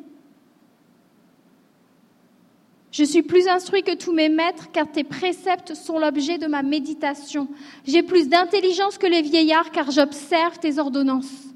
[2.90, 6.62] Je suis plus instruit que tous mes maîtres, car tes préceptes sont l'objet de ma
[6.62, 7.48] méditation.
[7.86, 11.48] J'ai plus d'intelligence que les vieillards, car j'observe tes ordonnances.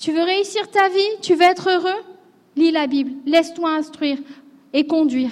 [0.00, 1.20] Tu veux réussir ta vie?
[1.20, 2.00] Tu veux être heureux?
[2.56, 4.18] Lis la Bible, laisse-toi instruire
[4.72, 5.30] et conduire.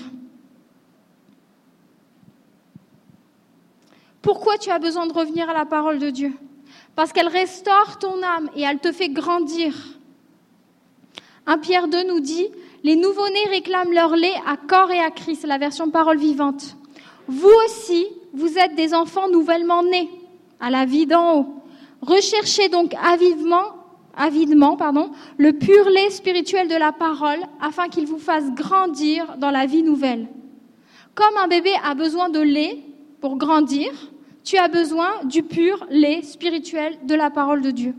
[4.22, 6.33] Pourquoi tu as besoin de revenir à la parole de Dieu?
[6.94, 9.74] Parce qu'elle restaure ton âme et elle te fait grandir.
[11.46, 12.48] 1 Pierre 2 nous dit,
[12.85, 16.76] les nouveau-nés réclament leur lait à corps et à Christ, la version parole vivante.
[17.26, 20.11] Vous aussi, vous êtes des enfants nouvellement nés,
[20.61, 21.46] à la vie d'en haut.
[22.02, 23.78] Recherchez donc avidement,
[24.18, 29.50] avidement pardon, le pur lait spirituel de la parole, afin qu'il vous fasse grandir dans
[29.50, 30.28] la vie nouvelle.
[31.14, 32.78] Comme un bébé a besoin de lait
[33.20, 33.90] pour grandir,
[34.44, 37.94] tu as besoin du pur lait spirituel de la parole de Dieu.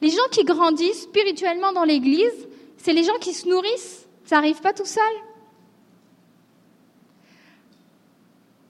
[0.00, 4.06] Les gens qui grandissent spirituellement dans l'Église, c'est les gens qui se nourrissent.
[4.24, 5.02] Ça n'arrive pas tout seul.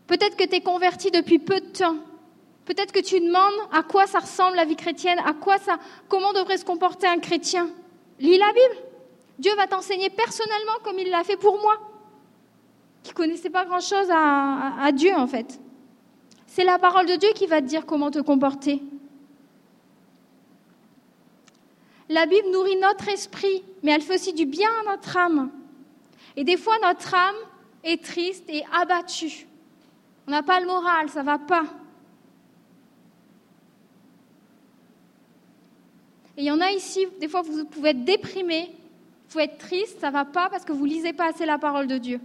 [0.07, 1.97] Peut-être que tu es converti depuis peu de temps.
[2.69, 6.35] Peut-être que tu demandes à quoi ça ressemble la vie chrétienne, à quoi ça, comment
[6.35, 7.67] devrait se comporter un chrétien.
[8.21, 8.85] Lis la Bible.
[9.39, 11.79] Dieu va t'enseigner personnellement comme il l'a fait pour moi,
[13.03, 15.59] qui connaissais pas grand-chose à, à Dieu en fait.
[16.47, 18.83] C'est la parole de Dieu qui va te dire comment te comporter.
[22.11, 25.51] La Bible nourrit notre esprit, mais elle fait aussi du bien à notre âme.
[26.37, 27.37] Et des fois, notre âme
[27.83, 29.47] est triste et abattue.
[30.27, 31.65] On n'a pas le moral, ça ne va pas.
[36.39, 39.59] Et il y en a ici, des fois, vous pouvez être déprimé, vous pouvez être
[39.59, 41.99] triste, ça ne va pas parce que vous ne lisez pas assez la parole de
[41.99, 42.21] Dieu.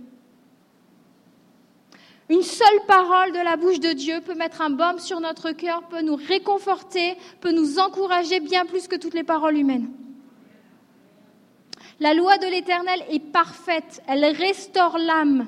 [2.29, 5.81] Une seule parole de la bouche de Dieu peut mettre un baume sur notre cœur,
[5.87, 9.89] peut nous réconforter, peut nous encourager bien plus que toutes les paroles humaines.
[11.99, 15.47] La loi de l'Éternel est parfaite, elle restaure l'âme.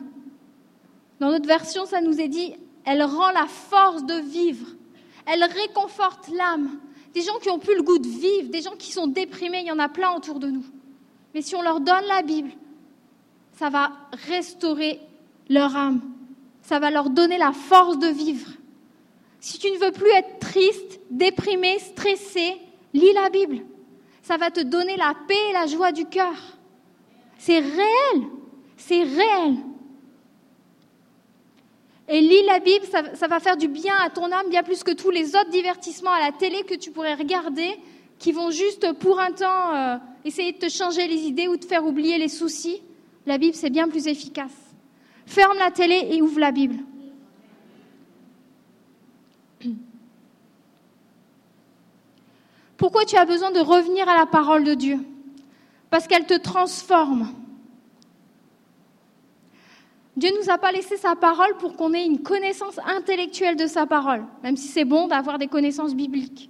[1.19, 4.69] Dans notre version, ça nous est dit, elle rend la force de vivre,
[5.27, 6.79] elle réconforte l'âme.
[7.15, 9.67] Des gens qui ont plus le goût de vivre, des gens qui sont déprimés, il
[9.67, 10.65] y en a plein autour de nous.
[11.33, 12.51] Mais si on leur donne la Bible,
[13.53, 13.91] ça va
[14.27, 14.99] restaurer
[15.49, 16.01] leur âme
[16.65, 18.49] ça va leur donner la force de vivre.
[19.39, 22.55] Si tu ne veux plus être triste, déprimé, stressé,
[22.93, 23.59] lis la Bible.
[24.23, 26.33] Ça va te donner la paix et la joie du cœur.
[27.37, 28.27] C'est réel,
[28.77, 29.57] c'est réel.
[32.07, 34.91] Et lis la Bible, ça, va faire du bien à ton âme, bien plus que
[34.91, 37.79] tous les autres divertissements à la télé que tu pourrais regarder,
[38.19, 41.65] qui vont juste pour un temps euh, essayer de te changer les idées ou de
[41.65, 42.81] faire oublier les soucis.
[43.25, 44.51] La Bible, c'est bien plus efficace.
[45.25, 46.77] Ferme la télé et ouvre la Bible.
[52.77, 54.99] Pourquoi tu as besoin de revenir à la parole de Dieu?
[55.89, 57.29] Parce qu'elle te transforme.
[60.15, 63.67] Dieu ne nous a pas laissé sa parole pour qu'on ait une connaissance intellectuelle de
[63.67, 66.49] sa parole, même si c'est bon d'avoir des connaissances bibliques.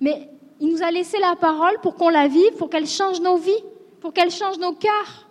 [0.00, 0.28] Mais
[0.60, 3.64] il nous a laissé la parole pour qu'on la vive, pour qu'elle change nos vies,
[4.00, 5.28] pour qu'elle change nos cœurs.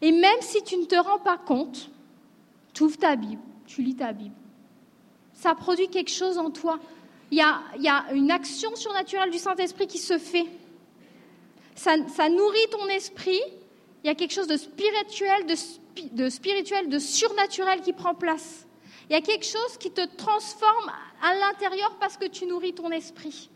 [0.00, 1.90] Et même si tu ne te rends pas compte,
[2.72, 4.34] tu ouvres ta Bible, tu lis ta Bible.
[5.32, 6.78] Ça produit quelque chose en toi.
[7.30, 10.46] Il y a, une action surnaturelle du Saint-Esprit qui se fait.
[11.74, 11.96] Ça,
[12.28, 13.40] nourrit ton esprit.
[14.04, 15.54] Il y a quelque chose de spirituel, de,
[16.12, 18.66] de spirituel, de surnaturel qui prend place.
[19.08, 20.90] Il y a quelque chose qui te transforme
[21.22, 23.50] à l'intérieur parce que tu nourris ton esprit.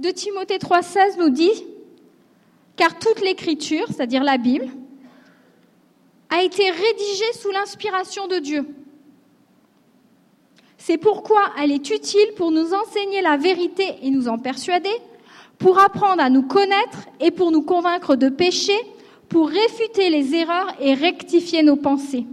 [0.00, 1.64] de Timothée 3,16 nous dit
[2.76, 4.68] Car toute l'écriture, c'est-à-dire la Bible,
[6.30, 8.66] a été rédigée sous l'inspiration de Dieu.
[10.78, 14.94] C'est pourquoi elle est utile pour nous enseigner la vérité et nous en persuader,
[15.60, 18.72] pour apprendre à nous connaître et pour nous convaincre de péché,
[19.28, 22.26] pour réfuter les erreurs et rectifier nos pensées.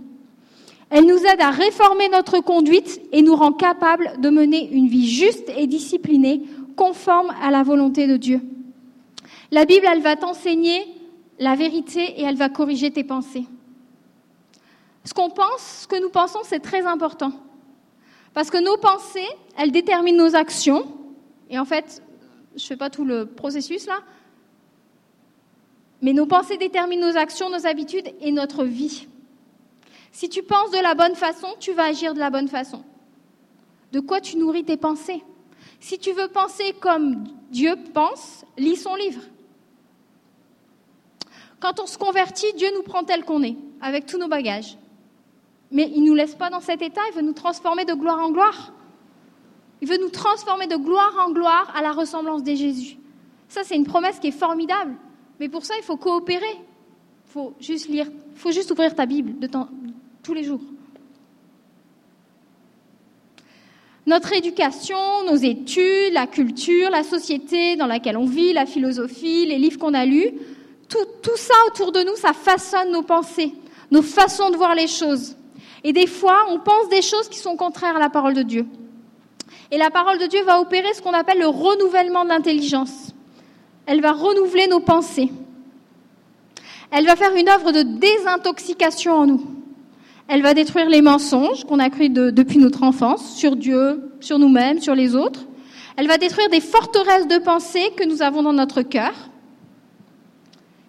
[0.90, 5.08] Elle nous aide à réformer notre conduite et nous rend capables de mener une vie
[5.08, 6.42] juste et disciplinée
[6.78, 8.42] conforme à la volonté de Dieu.
[9.52, 10.88] La Bible, elle va t'enseigner
[11.38, 13.46] la vérité et elle va corriger tes pensées.
[15.04, 17.34] Ce qu'on pense, ce que nous pensons, c'est très important.
[18.34, 20.86] Parce que nos pensées, elles déterminent nos actions.
[21.50, 22.02] Et en fait,
[22.58, 24.00] je ne fais pas tout le processus là.
[26.02, 29.08] Mais nos pensées déterminent nos actions, nos habitudes et notre vie.
[30.12, 32.84] Si tu penses de la bonne façon, tu vas agir de la bonne façon.
[33.92, 35.24] De quoi tu nourris tes pensées?
[35.80, 39.22] Si tu veux penser comme Dieu pense, lis son livre.
[41.60, 44.78] Quand on se convertit, Dieu nous prend tel qu'on est, avec tous nos bagages.
[45.72, 48.20] Mais il ne nous laisse pas dans cet état, il veut nous transformer de gloire
[48.20, 48.74] en gloire.
[49.82, 52.98] Il veut nous transformer de gloire en gloire à la ressemblance de Jésus.
[53.48, 54.96] Ça, c'est une promesse qui est formidable.
[55.40, 56.46] Mais pour ça, il faut coopérer.
[57.28, 59.34] Il faut juste lire, il faut juste ouvrir ta Bible
[60.24, 60.62] tous les jours.
[64.06, 69.58] Notre éducation, nos études, la culture, la société dans laquelle on vit, la philosophie, les
[69.58, 70.32] livres qu'on a lus,
[70.88, 73.54] tout ça autour de nous, ça façonne nos pensées,
[73.92, 75.36] nos façons de voir les choses.
[75.84, 78.66] Et des fois, on pense des choses qui sont contraires à la parole de Dieu.
[79.72, 83.14] Et la parole de Dieu va opérer ce qu'on appelle le renouvellement de l'intelligence.
[83.86, 85.30] Elle va renouveler nos pensées.
[86.92, 89.46] Elle va faire une œuvre de désintoxication en nous.
[90.30, 94.82] Elle va détruire les mensonges qu'on a cru depuis notre enfance sur Dieu, sur nous-mêmes,
[94.82, 95.46] sur les autres.
[95.96, 99.14] Elle va détruire des forteresses de pensée que nous avons dans notre cœur.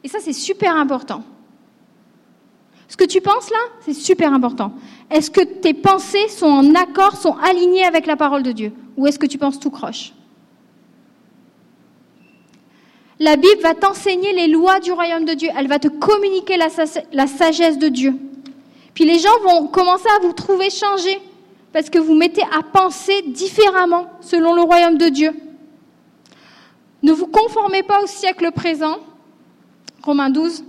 [0.04, 1.22] Et ça, c'est super important.
[2.88, 4.72] Ce que tu penses là, c'est super important.
[5.10, 8.72] Est-ce que tes pensées sont en accord, sont alignées avec la parole de Dieu?
[8.96, 10.12] Ou est-ce que tu penses tout croche?
[13.20, 15.50] La Bible va t'enseigner les lois du royaume de Dieu.
[15.56, 18.14] Elle va te communiquer la, sagesse de Dieu.
[18.94, 21.20] Puis les gens vont commencer à vous trouver changé
[21.72, 25.32] parce que vous mettez à penser différemment selon le royaume de Dieu.
[27.02, 28.98] Ne vous conformez pas au siècle présent,
[30.02, 30.64] Romains 12,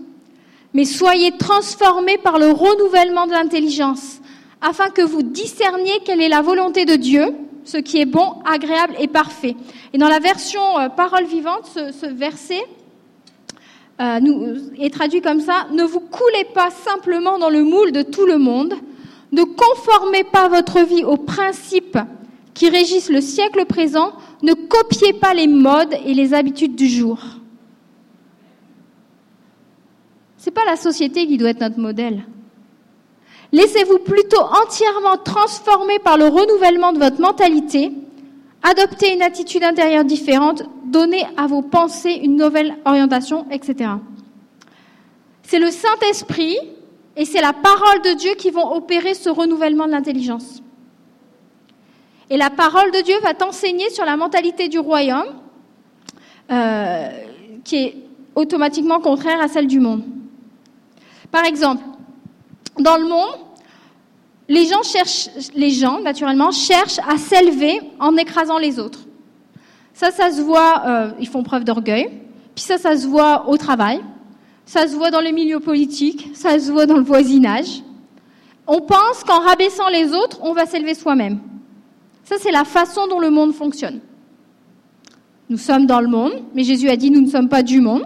[0.74, 4.20] mais soyez transformés par le renouvellement de l'intelligence,
[4.62, 7.26] afin que vous discerniez quelle est la volonté de Dieu,
[7.64, 9.56] ce qui est bon, agréable et parfait.
[9.94, 12.62] Et dans la version euh, parole vivante, ce, verset
[14.02, 14.20] euh,
[14.78, 18.38] est traduit comme ça, ne vous coulez pas simplement dans le moule de tout le
[18.38, 18.74] monde,
[19.32, 22.00] ne conformez pas votre vie aux principes
[22.54, 27.20] qui régissent le siècle présent, ne copiez pas les modes et les habitudes du jour.
[30.40, 32.24] C'est pas la société qui doit être notre modèle.
[33.52, 37.92] Laissez-vous plutôt entièrement transformer par le renouvellement de votre mentalité,
[38.64, 43.92] adopter une attitude intérieure différente, donner à vos pensées une nouvelle orientation, etc.
[45.44, 46.58] C'est le Saint-Esprit
[47.18, 50.64] et c'est la parole de Dieu qui vont opérer ce renouvellement de l'intelligence.
[52.30, 55.36] Et la parole de Dieu va t'enseigner sur la mentalité du royaume,
[56.50, 57.10] euh,
[57.66, 57.98] qui est
[58.36, 60.04] automatiquement contraire à celle du monde.
[61.32, 61.84] Par exemple,
[62.80, 63.36] dans le monde,
[64.48, 64.66] les
[65.72, 69.02] gens naturellement cherchent à s'élever en écrasant les autres.
[69.94, 72.10] Ça, ça se voit, euh, ils font preuve d'orgueil.
[72.56, 74.00] Puis ça, ça se voit au travail.
[74.66, 76.32] Ça se voit dans les milieux politiques.
[76.34, 77.84] Ça se voit dans le voisinage.
[78.66, 81.40] On pense qu'en rabaissant les autres, on va s'élever soi-même.
[82.24, 84.00] Ça, c'est la façon dont le monde fonctionne.
[85.50, 88.06] Nous sommes dans le monde, mais Jésus a dit nous ne sommes pas du monde.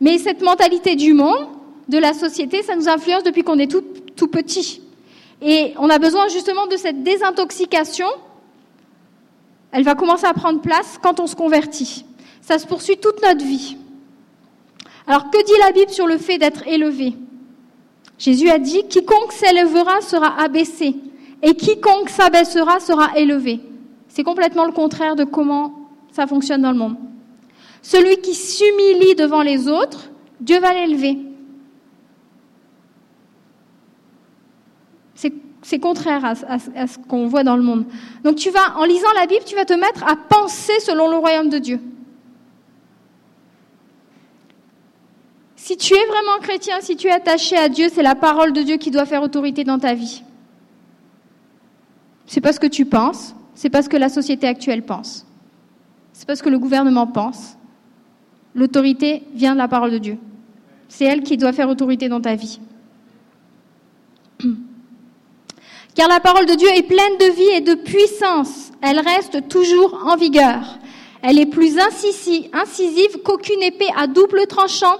[0.00, 1.48] Mais cette mentalité du monde,
[1.88, 3.82] de la société, ça nous influence depuis qu'on est tout,
[4.28, 4.80] petit.
[5.42, 8.06] Et on a besoin justement de cette désintoxication.
[9.72, 12.04] Elle va commencer à prendre place quand on se convertit.
[12.40, 13.76] Ça se poursuit toute notre vie.
[15.06, 17.14] Alors que dit la Bible sur le fait d'être élevé?
[18.18, 20.94] Jésus a dit, quiconque s'élèvera sera abaissé,
[21.42, 23.60] et quiconque s'abaissera sera élevé.
[24.08, 26.96] C'est complètement le contraire de comment ça fonctionne dans le monde.
[27.82, 31.18] Celui qui s'humilie devant les autres, Dieu va l'élever.
[35.62, 37.84] C'est contraire à, ce qu'on voit dans le monde.
[38.24, 41.18] Donc tu vas, en lisant la Bible, tu vas te mettre à penser selon le
[41.18, 41.80] royaume de Dieu.
[45.54, 48.62] Si tu es vraiment chrétien, si tu es attaché à Dieu, c'est la parole de
[48.62, 50.22] Dieu qui doit faire autorité dans ta vie.
[52.26, 55.26] C'est pas ce que tu penses, c'est pas ce que la société actuelle pense.
[56.14, 57.56] C'est pas ce que le gouvernement pense.
[58.54, 60.18] L'autorité vient de la parole de Dieu.
[60.88, 62.58] C'est elle qui doit faire autorité dans ta vie.
[65.94, 68.70] Car la parole de Dieu est pleine de vie et de puissance.
[68.80, 70.78] Elle reste toujours en vigueur.
[71.22, 74.96] Elle est plus incisive qu'aucune épée à double tranchant.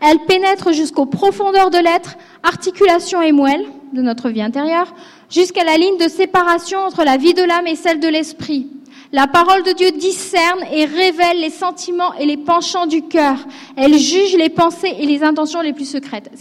[0.00, 4.94] Elle pénètre jusqu'aux profondeurs de l'être, articulation et moelle de notre vie intérieure,
[5.30, 8.68] jusqu'à la ligne de séparation entre la vie de l'âme et celle de l'esprit.
[9.14, 13.36] La parole de Dieu discerne et révèle les sentiments et les penchants du cœur.
[13.76, 16.32] Elle juge les pensées et les intentions les plus secrètes.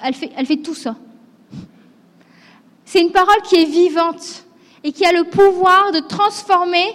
[0.00, 0.94] Elle fait, tout ça.
[2.84, 4.44] C'est une parole qui est vivante
[4.84, 6.86] et qui a le pouvoir de transformer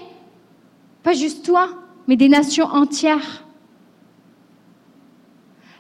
[1.04, 1.68] Pas juste toi,
[2.08, 3.44] mais des nations entières.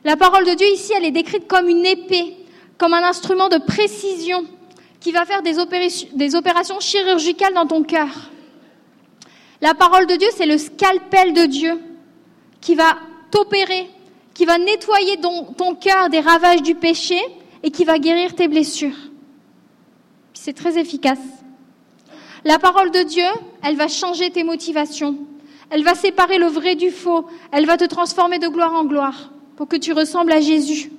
[0.03, 2.35] La parole de Dieu ici, elle est décrite comme une épée,
[2.77, 4.43] comme un instrument de précision
[4.99, 8.09] qui va faire des opérations chirurgicales dans ton cœur.
[9.63, 11.79] La parole de Dieu, c'est le scalpel de Dieu
[12.59, 12.97] qui va
[13.31, 13.89] t'opérer,
[14.33, 17.17] qui va nettoyer ton cœur des ravages du péché
[17.63, 18.97] et qui va guérir tes blessures.
[20.33, 21.21] C'est très efficace.
[22.43, 23.23] La parole de Dieu,
[23.63, 25.15] elle va changer tes motivations.
[25.69, 27.25] Elle va séparer le vrai du faux.
[27.53, 30.91] Elle va te transformer de gloire en gloire pour que tu ressembles à Jésus.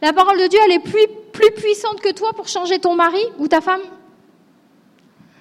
[0.00, 3.20] La parole de Dieu, elle est plus, plus puissante que toi pour changer ton mari
[3.38, 3.82] ou ta femme.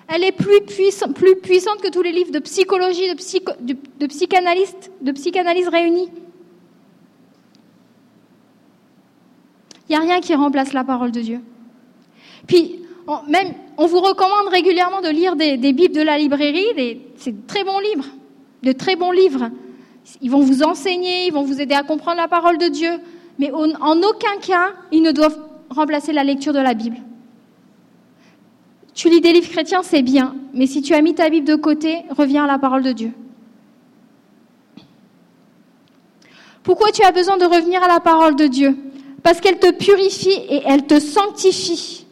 [0.08, 5.68] Elle est plus, puissante que tous les livres de psychologie, de, psycho, de, de psychanalyse
[5.68, 6.10] réunis.
[9.88, 11.42] Il n'y a rien qui remplace la parole de Dieu.
[12.48, 17.02] Puis, on, même, on vous recommande régulièrement de lire des, Bibles de la librairie.
[17.18, 18.08] C'est de très bons livres,
[18.64, 19.50] de très bons livres.
[20.22, 22.92] Ils vont vous enseigner, ils vont vous aider à comprendre la parole de Dieu.
[23.38, 25.40] Mais en aucun cas, ils ne doivent
[25.70, 26.98] remplacer la lecture de la Bible.
[28.96, 31.56] Tu lis des livres chrétiens, c'est bien, mais si tu as mis ta Bible de
[31.56, 33.12] côté, reviens à la parole de Dieu.
[36.64, 38.76] Pourquoi tu as besoin de revenir à la parole de Dieu?
[39.22, 42.08] Parce qu'elle te purifie et elle te sanctifie.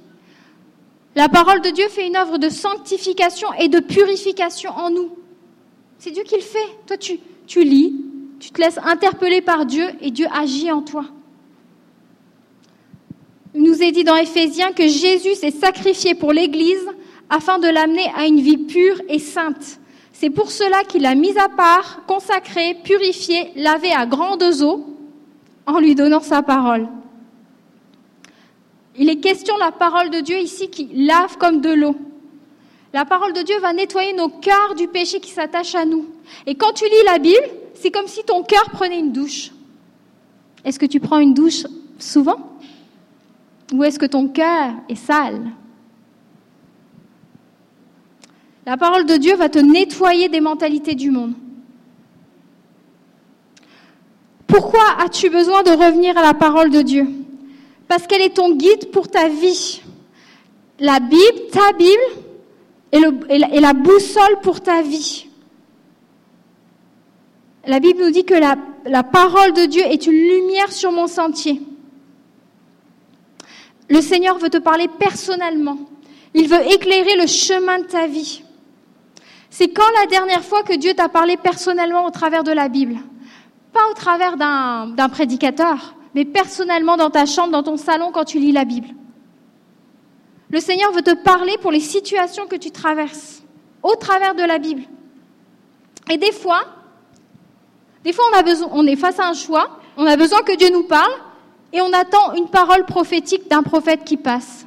[1.15, 5.11] La parole de Dieu fait une œuvre de sanctification et de purification en nous.
[5.99, 6.67] C'est Dieu qui le fait.
[6.85, 7.95] Toi, tu, tu lis,
[8.39, 11.05] tu te laisses interpeller par Dieu et Dieu agit en toi.
[13.55, 16.87] Il nous est dit dans Éphésiens que Jésus s'est sacrifié pour l'Église
[17.29, 19.79] afin de l'amener à une vie pure et sainte.
[20.11, 24.85] C'est pour cela qu'il l'a mise à part, consacrée, purifiée, lavée à grandes eaux
[25.65, 26.87] en lui donnant sa parole.
[28.97, 31.95] Il est question de la parole de Dieu ici qui lave comme de l'eau.
[32.93, 36.05] La parole de Dieu va nettoyer nos cœurs du péché qui s'attache à nous.
[36.45, 39.51] Et quand tu lis la Bible, c'est comme si ton cœur prenait une douche.
[40.63, 41.65] Est-ce que tu prends une douche
[41.97, 42.52] souvent?
[43.73, 45.41] Ou est-ce que ton cœur est sale?
[48.67, 51.33] La parole de Dieu va te nettoyer des mentalités du monde.
[54.45, 57.07] Pourquoi as-tu besoin de revenir à la parole de Dieu?
[57.87, 59.81] Parce qu'elle est ton guide pour ta vie.
[60.79, 61.99] La Bible, ta Bible,
[62.91, 65.25] est, la, boussole pour ta vie.
[67.65, 71.59] La Bible nous dit que la parole de Dieu est une lumière sur mon sentier.
[73.93, 75.77] Le Seigneur veut te parler personnellement.
[76.33, 78.41] Il veut éclairer le chemin de ta vie.
[79.51, 82.95] C'est quand la dernière fois que Dieu t'a parlé personnellement au travers de la Bible?
[83.71, 88.39] Pas au travers d'un prédicateur, mais personnellement dans ta chambre, dans ton salon, quand tu
[88.39, 88.87] lis la Bible.
[90.49, 93.43] Le Seigneur veut te parler pour les situations que tu traverses,
[93.83, 94.81] au travers de la Bible.
[96.09, 96.63] Et des fois,
[98.03, 100.83] des fois on, on est face à un choix, on a besoin que Dieu nous
[100.83, 101.13] parle,
[101.73, 104.65] et on attend une parole prophétique d'un prophète qui passe.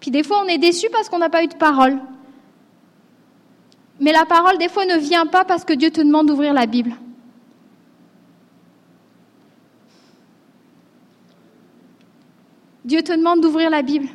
[0.00, 2.00] Puis des fois on est déçu parce qu'on n'a pas eu de parole.
[4.02, 6.66] Mais la parole, des fois, ne vient pas parce que Dieu te demande d'ouvrir la
[6.66, 6.92] Bible.
[12.84, 14.08] Dieu te demande d'ouvrir la Bible.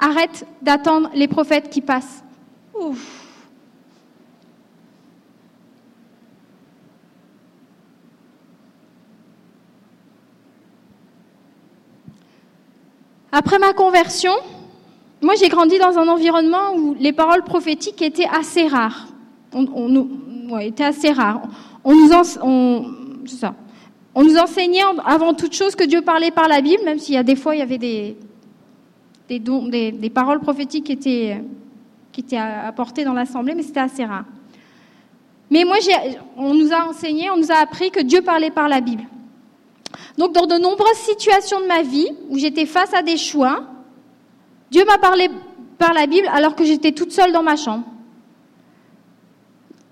[0.00, 2.24] Arrête d'attendre les prophètes qui passent.
[2.74, 3.19] Ouf.
[13.32, 14.32] Après ma conversion,
[15.22, 19.06] moi j'ai grandi dans un environnement où les paroles prophétiques étaient assez rares
[19.52, 21.42] on, assez rare.
[21.84, 21.94] On
[24.24, 27.22] nous, enseignait avant toute chose que Dieu parlait par la Bible, même s'il y a
[27.22, 28.16] des fois il y avait des,
[29.28, 31.42] des, dons, des, des paroles prophétiques qui étaient,
[32.12, 34.24] qui étaient apportées dans l'assemblée, mais c'était assez rare.
[35.50, 35.76] Mais moi,
[36.36, 39.02] on nous a enseigné, on nous a appris que Dieu parlait par la Bible.
[40.18, 43.64] Donc, dans de nombreuses situations de ma vie où j'étais face à des choix,
[44.70, 45.28] Dieu m'a parlé
[45.78, 47.84] par la Bible alors que j'étais toute seule dans ma chambre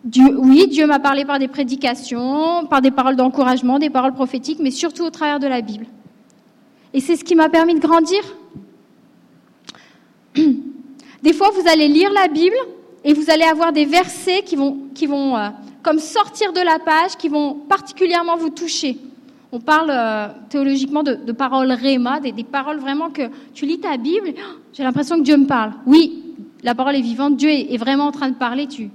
[0.04, 4.70] oui, Dieu m'a parlé par des prédications, par des paroles d'encouragement, des paroles prophétiques, mais
[4.70, 5.86] surtout au travers de la Bible.
[6.94, 8.22] Et c'est ce qui m'a permis de grandir.
[11.22, 12.56] Des fois, vous allez lire la Bible
[13.04, 15.48] et vous allez avoir des versets qui vont, euh,
[15.82, 18.98] comme sortir de la page, qui vont particulièrement vous toucher.
[19.50, 23.22] On parle euh, théologiquement de, paroles réma, des, paroles vraiment que
[23.54, 24.34] tu lis ta Bible,
[24.74, 25.72] j'ai l'impression que Dieu me parle.
[25.86, 28.90] Oui, la parole est vivante, Dieu est, est vraiment en train de parler, tu,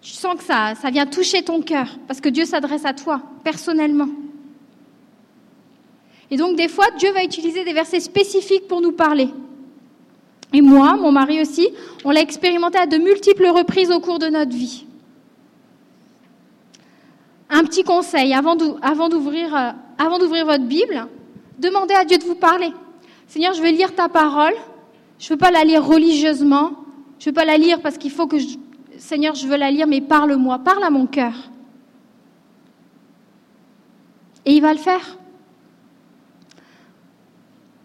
[0.00, 3.22] tu sens que ça, ça vient toucher ton cœur, parce que Dieu s'adresse à toi,
[3.42, 4.08] personnellement.
[6.30, 9.28] Et donc, des fois, Dieu va utiliser des versets spécifiques pour nous parler.
[10.52, 11.68] Et moi, mon mari aussi,
[12.04, 14.86] on l'a expérimenté à de multiples reprises au cours de notre vie.
[17.52, 21.06] Un petit conseil avant d'ouvrir euh, avant d'ouvrir votre Bible,
[21.58, 22.72] demandez à Dieu de vous parler.
[23.28, 24.54] Seigneur, je vais lire ta parole.
[25.18, 26.72] Je ne veux pas la lire religieusement.
[27.18, 28.56] Je ne veux pas la lire parce qu'il faut que je...
[28.98, 31.34] Seigneur, je veux la lire, mais parle-moi, parle à mon cœur.
[34.44, 35.18] Et il va le faire.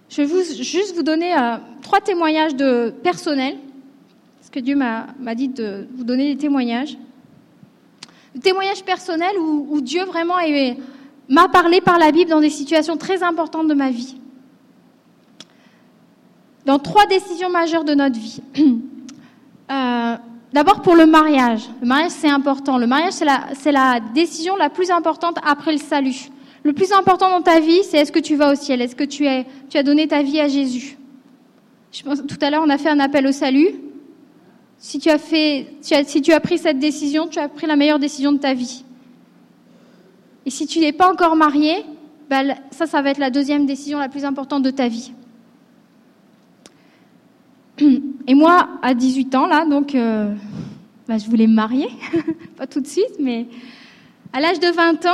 [0.09, 3.57] Je vais vous, juste vous donner euh, trois témoignages de personnels,
[4.39, 6.97] parce que Dieu m'a dit de vous donner des témoignages.
[8.37, 10.35] Des témoignages personnels où, où Dieu vraiment
[11.27, 14.15] m'a parlé par la Bible dans des situations très importantes de ma vie.
[16.63, 18.41] Dans trois décisions majeures de notre vie.
[19.69, 20.15] Euh,
[20.53, 21.63] D'abord pour le mariage.
[21.81, 22.77] Le mariage, c'est important.
[22.77, 23.15] Le mariage,
[23.53, 26.29] c'est la, décision la plus importante après le salut.
[26.63, 28.81] Le plus important dans ta vie, c'est est-ce que tu vas au ciel?
[28.81, 30.97] Est-ce que tu, as donné ta vie à Jésus?
[32.01, 33.67] Tout à l'heure, on a fait un appel au salut.
[34.79, 35.17] Si tu, as
[36.39, 38.83] pris cette décision, tu as pris la meilleure décision de ta vie.
[40.45, 41.83] Et si tu n'es pas encore marié,
[42.29, 45.11] ben, ça, ça va être la deuxième décision la plus importante de ta vie.
[48.27, 50.33] Et moi, à 18 ans, là, donc, euh,
[51.07, 51.87] bah, je voulais me marier,
[52.57, 53.47] pas tout de suite, mais
[54.33, 55.09] à l'âge de 20 ans,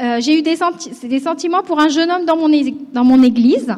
[0.00, 0.56] euh, j'ai eu des,
[1.04, 3.74] des, sentiments pour un jeune homme dans mon église,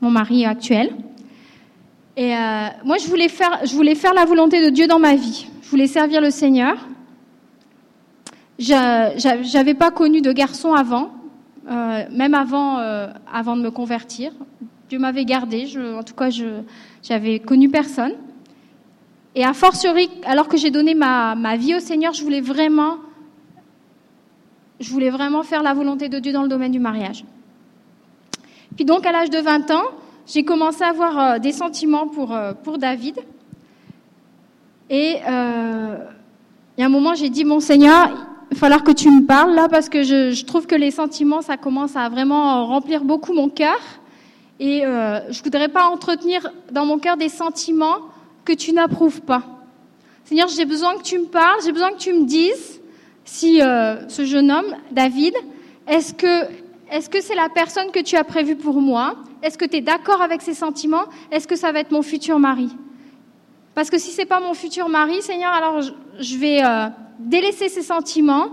[0.00, 0.94] mon mari actuel.
[2.16, 5.14] Et euh, moi, je voulais, faire, je voulais faire la volonté de Dieu dans ma
[5.14, 5.48] vie.
[5.62, 6.76] Je voulais servir le Seigneur.
[8.58, 11.10] Je n'avais pas connu de garçon avant,
[11.66, 12.78] même avant,
[13.30, 14.32] avant de me convertir.
[14.88, 15.66] Dieu m'avait gardé.
[15.98, 16.62] en tout cas, je
[17.06, 18.14] j'avais connu personne.
[19.34, 22.96] Et à fortiori, alors que j'ai donné ma, ma, vie au Seigneur, je voulais vraiment,
[24.80, 27.24] je voulais vraiment faire la volonté de Dieu dans le domaine du mariage.
[28.74, 29.84] Puis donc, à l'âge de 20 ans,
[30.26, 33.18] j'ai commencé à avoir euh, des sentiments pour, euh, pour David.
[34.90, 35.96] Et euh,
[36.76, 38.10] il y a un moment, j'ai dit, mon Seigneur,
[38.50, 41.42] il va falloir que tu me parles là, parce que je, trouve que les sentiments,
[41.42, 43.78] ça commence à vraiment remplir beaucoup mon cœur.
[44.58, 47.98] Et je ne voudrais pas entretenir dans mon cœur des sentiments
[48.44, 49.42] que tu n'approuves pas.
[50.24, 52.80] Seigneur, j'ai besoin que tu me parles, j'ai besoin que tu me dises
[53.24, 55.34] si ce jeune homme, David,
[55.88, 56.46] est-ce que
[56.90, 59.80] est-ce que c'est la personne que tu as prévue pour moi Est-ce que tu es
[59.80, 61.04] d'accord avec ces sentiments?
[61.30, 62.70] Est-ce que ça va être mon futur mari?
[63.74, 65.82] Parce que si c'est pas mon futur mari, Seigneur, alors
[66.18, 68.48] je, vais euh, délaisser ces sentiments,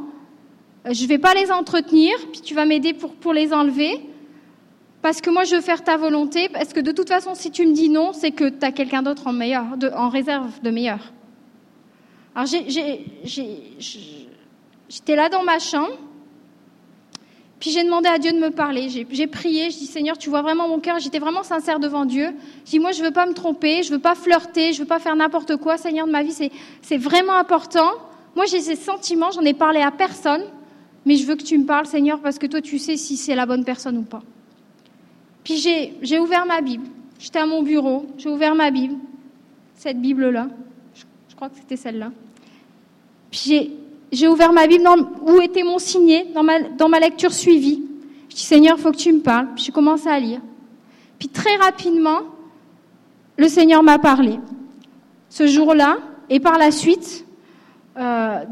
[0.89, 4.01] je vais pas les entretenir, puis tu vas m'aider pour, pour les enlever.
[5.01, 7.65] Parce que moi je veux faire ta volonté, parce que de toute façon si tu
[7.65, 9.65] me dis non, c'est que tu as quelqu'un d'autre en, meilleur,
[9.95, 10.99] en réserve de meilleur.
[12.35, 13.05] Alors j'étais
[15.15, 15.93] là dans ma chambre,
[17.63, 20.41] puis j'ai demandé à Dieu de me parler, j'ai prié, je dis Seigneur, tu vois
[20.41, 22.35] vraiment mon cœur, j'étais vraiment sincère devant Dieu.
[22.65, 24.99] Je dis moi je veux pas me tromper, je veux pas flirter, je veux pas
[24.99, 26.33] faire n'importe quoi, Seigneur de ma vie,
[26.81, 27.89] c'est vraiment important.
[28.35, 30.43] Moi j'ai ces sentiments, j'en ai parlé à personne,
[31.05, 33.33] mais je veux que tu me parles Seigneur parce que toi tu sais si c'est
[33.33, 34.23] la bonne personne ou pas.
[35.45, 35.55] Puis
[36.01, 36.87] j'ai ouvert ma Bible.
[37.17, 38.95] J'étais à mon bureau, j'ai ouvert ma Bible,
[39.75, 40.49] cette Bible-là.
[41.29, 42.11] Je, crois que c'était celle-là.
[43.31, 43.71] Puis
[44.13, 44.87] j'ai ouvert ma Bible
[45.25, 47.83] où était mon signet, dans ma, dans ma lecture suivie.
[48.29, 49.47] Je dis Seigneur, il faut que tu me parles.
[49.55, 50.39] Puis j'ai commencé à lire.
[51.19, 52.19] Puis très rapidement,
[53.37, 54.39] le Seigneur m'a parlé.
[55.29, 55.97] Ce jour-là,
[56.29, 57.25] et par la suite,
[57.97, 58.43] euh,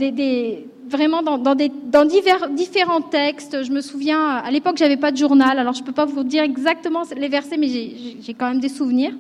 [0.90, 3.64] vraiment dans, dans, divers, différents textes.
[3.64, 6.44] Je me souviens, à l'époque, j'avais pas de journal, alors je peux pas vous dire
[6.44, 9.14] exactement les versets, mais j'ai quand même des souvenirs.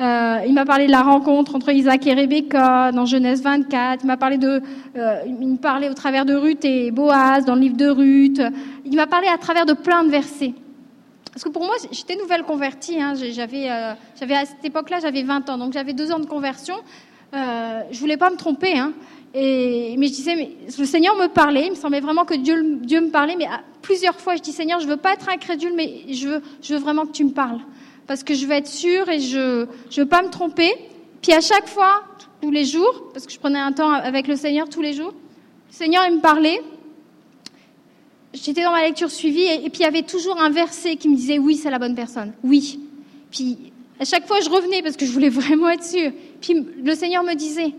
[0.00, 4.02] Euh, il m'a parlé de la rencontre entre Isaac et Rebecca dans Genèse 24.
[4.02, 4.62] Il m'a parlé de,
[4.96, 8.42] euh, il me parlait au travers de Ruth et Boaz dans le livre de Ruth.
[8.84, 10.54] Il m'a parlé à travers de plein de versets.
[11.32, 13.00] Parce que pour moi, j'étais nouvelle convertie.
[13.00, 13.14] Hein.
[13.14, 16.76] J'avais, euh, j'avais à cette époque-là, j'avais 20 ans, donc j'avais deux ans de conversion.
[17.34, 18.78] Euh, je voulais pas me tromper.
[18.78, 18.92] Hein.
[19.32, 23.00] Et, mais je disais, le Seigneur me parlait, il me semblait vraiment que Dieu, Dieu
[23.00, 23.46] me parlait, mais
[23.80, 26.80] plusieurs fois, je dis, Seigneur, je veux pas être incrédule, mais je veux, je veux
[26.80, 27.60] vraiment que tu me parles.
[28.06, 30.72] Parce que je veux être sûre et je je veux pas me tromper.
[31.22, 32.02] Puis à chaque fois,
[32.40, 35.14] tous les jours, parce que je prenais un temps avec le Seigneur tous les jours,
[35.70, 36.60] le Seigneur, il me parlait.
[38.34, 41.08] J'étais dans ma lecture suivie et, et puis il y avait toujours un verset qui
[41.08, 42.32] me disait, oui, c'est la bonne personne.
[42.42, 42.80] Oui.
[43.30, 46.10] Puis à chaque fois, je revenais parce que je voulais vraiment être sûre.
[46.40, 47.72] Puis le Seigneur me disait,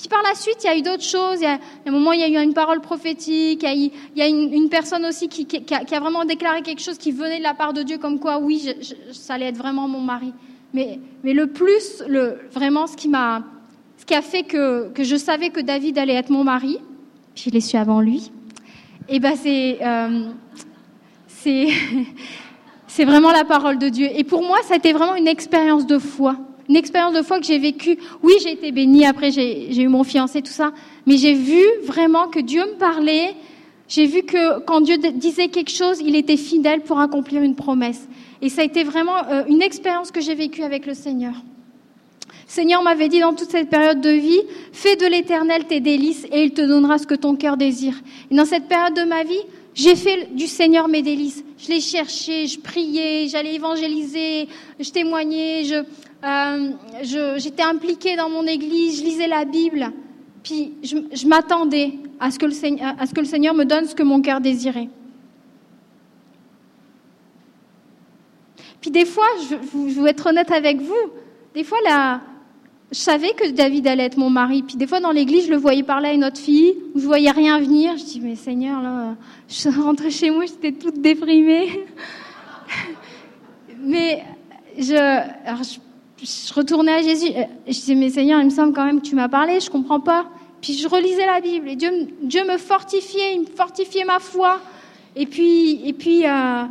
[0.00, 1.40] puis par la suite, il y a eu d'autres choses.
[1.40, 3.62] Il y a, un moment, il y a eu une parole prophétique.
[3.62, 7.42] Il y a, une, personne aussi qui, a, vraiment déclaré quelque chose qui venait de
[7.42, 8.66] la part de Dieu, comme quoi, oui,
[9.12, 10.32] ça allait être vraiment mon mari.
[10.72, 12.02] Mais, le plus,
[12.50, 13.44] vraiment, ce qui m'a,
[13.98, 16.78] ce qui a fait que, que je savais que David allait être mon mari,
[17.34, 18.32] puis je l'ai su avant lui.
[19.06, 20.30] Et eh ben c'est, euh,
[21.26, 21.68] c'est,
[22.86, 24.08] c'est vraiment la parole de Dieu.
[24.14, 26.36] Et pour moi, ça a été vraiment une expérience de foi
[26.70, 27.98] une expérience de foi que j'ai vécue.
[28.22, 30.72] Oui, j'ai été bénie, après j'ai eu mon fiancé, tout ça,
[31.04, 33.34] mais j'ai vu vraiment que Dieu me parlait.
[33.88, 38.08] J'ai vu que quand Dieu disait quelque chose, il était fidèle pour accomplir une promesse.
[38.40, 41.34] Et ça a été vraiment euh, une expérience que j'ai vécue avec le Seigneur.
[42.46, 44.40] Seigneur m'avait dit dans toute cette période de vie,
[44.72, 48.00] fais de l'éternel tes délices et il te donnera ce que ton cœur désire.
[48.30, 49.42] Et dans cette période de ma vie,
[49.74, 51.44] j'ai fait du Seigneur mes délices.
[51.58, 54.48] Je l'ai cherché, je priais, j'allais évangéliser,
[54.78, 55.64] je témoignais,
[56.22, 56.72] euh,
[57.38, 59.90] j'étais impliquée dans mon église, je lisais la Bible.
[60.42, 64.88] Puis je, m'attendais à, ce que le Seigneur, me donne ce que mon cœur désirait.
[68.80, 70.94] Puis des fois, je, veux être honnête avec vous,
[71.54, 72.20] des fois la,
[72.90, 74.62] je savais que David allait être mon mari.
[74.62, 77.04] Puis des fois dans l'église, je le voyais parler à une autre fille, où je
[77.04, 77.96] voyais rien venir.
[77.98, 79.16] Je dis mais Seigneur là,
[79.48, 81.84] je rentrée chez moi, j'étais toute déprimée.
[83.78, 84.24] mais
[84.78, 85.78] je, alors je,
[86.52, 87.28] retournais à Jésus.
[87.66, 90.00] Je disais mais Seigneur, il me semble quand même que tu m'as parlé, je comprends
[90.00, 90.26] pas.
[90.60, 94.60] Puis je relisais la Bible et Dieu, me fortifiait, il me fortifiait ma foi.
[95.16, 96.64] Et puis et puis euh,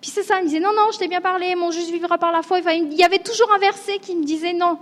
[0.00, 2.18] puis c'est ça, il me disait non non, je t'ai bien parlé, mon juste vivra
[2.18, 2.60] par la foi.
[2.60, 4.78] il y avait toujours un verset qui me disait non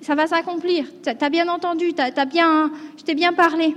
[0.00, 0.86] ça va s'accomplir.
[1.02, 3.74] Tu as bien entendu, as bien, je t'ai bien parlé.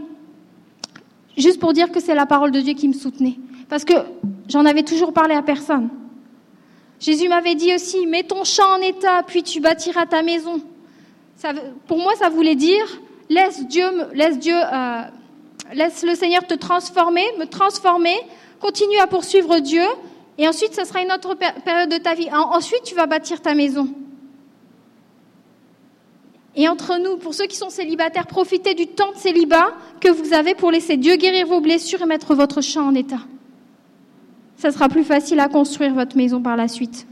[1.38, 3.38] Juste pour dire que c'est la parole de Dieu qui me soutenait.
[3.70, 3.94] Parce que
[4.48, 5.90] j'en avais toujours parlé à personne.
[7.00, 10.62] Jésus m'avait dit aussi, mets ton champ en état, puis tu bâtiras ta maison.
[11.88, 12.86] Pour moi, ça voulait dire,
[13.30, 15.02] laisse Dieu, laisse Dieu, euh,
[15.74, 18.16] laisse le Seigneur te transformer, me transformer,
[18.60, 19.86] continue à poursuivre Dieu,
[20.38, 22.30] et ensuite, ce sera une autre période de ta vie.
[22.32, 23.90] Ensuite, tu vas bâtir ta maison.
[26.56, 30.34] Et entre nous, pour ceux qui sont célibataires, profitez du temps de célibat que vous
[30.34, 33.20] avez pour laisser Dieu guérir vos blessures et mettre votre champ en état.
[34.60, 37.08] Ça sera plus facile à construire votre maison par la suite.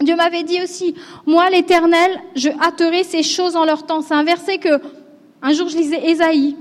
[0.00, 0.92] Dieu m'avait dit aussi,
[1.24, 4.02] moi l'Éternel, je hâterai ces choses en leur temps.
[4.02, 4.80] C'est un verset que
[5.40, 6.56] un jour je lisais Ésaïe.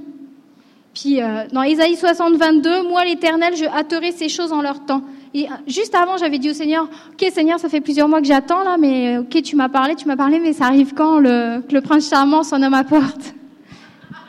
[0.94, 5.02] Puis euh, dans Ésaïe 60, 22, moi l'Éternel, je hâterai ces choses en leur temps.
[5.34, 8.64] Et juste avant, j'avais dit au Seigneur, ok Seigneur, ça fait plusieurs mois que j'attends
[8.64, 11.74] là, mais ok, tu m'as parlé, tu m'as parlé, mais ça arrive quand le, que
[11.74, 13.34] le prince charmant sonne à ma porte?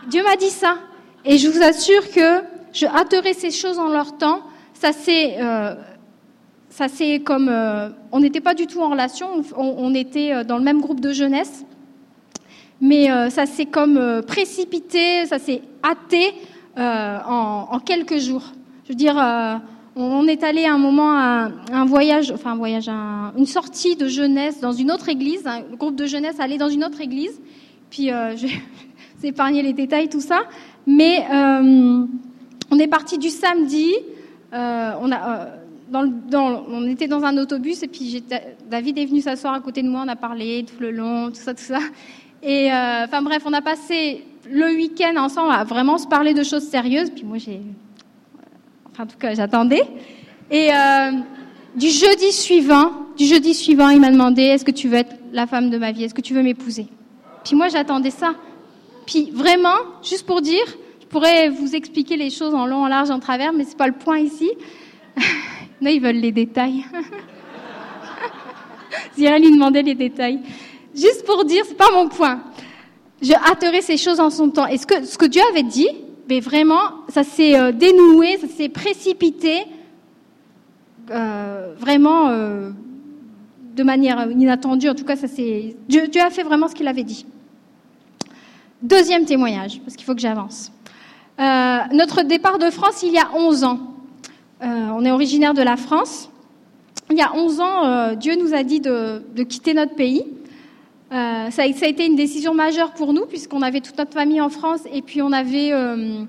[0.09, 0.79] Dieu m'a dit ça.
[1.27, 2.41] Et je vous assure que
[2.73, 4.41] je hâterai ces choses en leur temps.
[4.81, 5.75] Ça c'est, euh,
[6.71, 10.57] ça c'est comme, euh, on n'était pas du tout en relation, on, était euh, dans
[10.57, 11.65] le même groupe de jeunesse,
[12.81, 16.33] mais ça s'est comme précipité, ça s'est hâté
[16.77, 18.53] en, quelques jours.
[18.85, 19.17] Je veux dire
[19.97, 24.61] on est allé à un moment un voyage, enfin un voyage, une sortie de jeunesse
[24.61, 25.45] dans une autre église.
[25.45, 27.41] Un groupe de jeunesse allait dans une autre église.
[27.91, 28.07] Puis
[28.37, 30.43] je vais épargner les détails, tout ça.
[30.87, 33.93] Mais on est parti du samedi.
[34.53, 35.49] Euh, on a
[35.91, 38.23] on était dans un autobus et puis
[38.71, 41.37] David est venu s'asseoir à côté de moi, on a parlé tout le long, tout
[41.37, 41.79] ça, tout ça.
[42.43, 46.65] Et enfin bref, on a passé le week-end ensemble à vraiment se parler de choses
[46.65, 47.09] sérieuses.
[47.09, 47.63] Puis moi, j'ai
[48.99, 49.83] en tout cas, j'attendais.
[50.51, 51.13] Et euh,
[51.77, 55.47] du jeudi suivant, du jeudi suivant, il m'a demandé Est-ce que tu veux être la
[55.47, 56.05] femme de ma vie?
[56.05, 56.87] Est-ce que tu veux m'épouser?
[57.45, 58.35] Puis moi, j'attendais ça.
[59.07, 60.65] Puis vraiment, juste pour dire,
[61.09, 63.95] pourrais vous expliquer les choses en long, en large, en travers, mais c'est pas le
[63.95, 64.51] point ici.
[65.81, 66.85] non, ils veulent les détails.
[69.17, 70.41] J'irai lui demander les détails.
[70.95, 72.43] Juste pour dire, c'est pas mon point.
[73.21, 74.67] Je hâterai ces choses en son temps.
[74.67, 75.89] Et ce que, ce que Dieu avait dit,
[76.39, 79.65] vraiment, ça s'est euh, dénoué, ça s'est précipité,
[81.11, 82.71] euh, vraiment euh,
[83.75, 84.89] de manière inattendue.
[84.89, 85.27] En tout cas, ça
[85.89, 87.27] Dieu a fait vraiment ce qu'il avait dit.
[88.83, 90.71] Deuxième témoignage, parce qu'il faut que j'avance.
[91.39, 93.81] Notre départ de France, il y a 11 ans.
[94.61, 96.31] on est originaire de la France.
[97.11, 100.25] Il y a 11 ans, Dieu nous a dit de, quitter notre pays.
[101.11, 104.51] Euh, ça, a, été une décision majeure pour nous puisqu'on avait toute notre famille en
[104.51, 106.25] France et puis on avait, euh,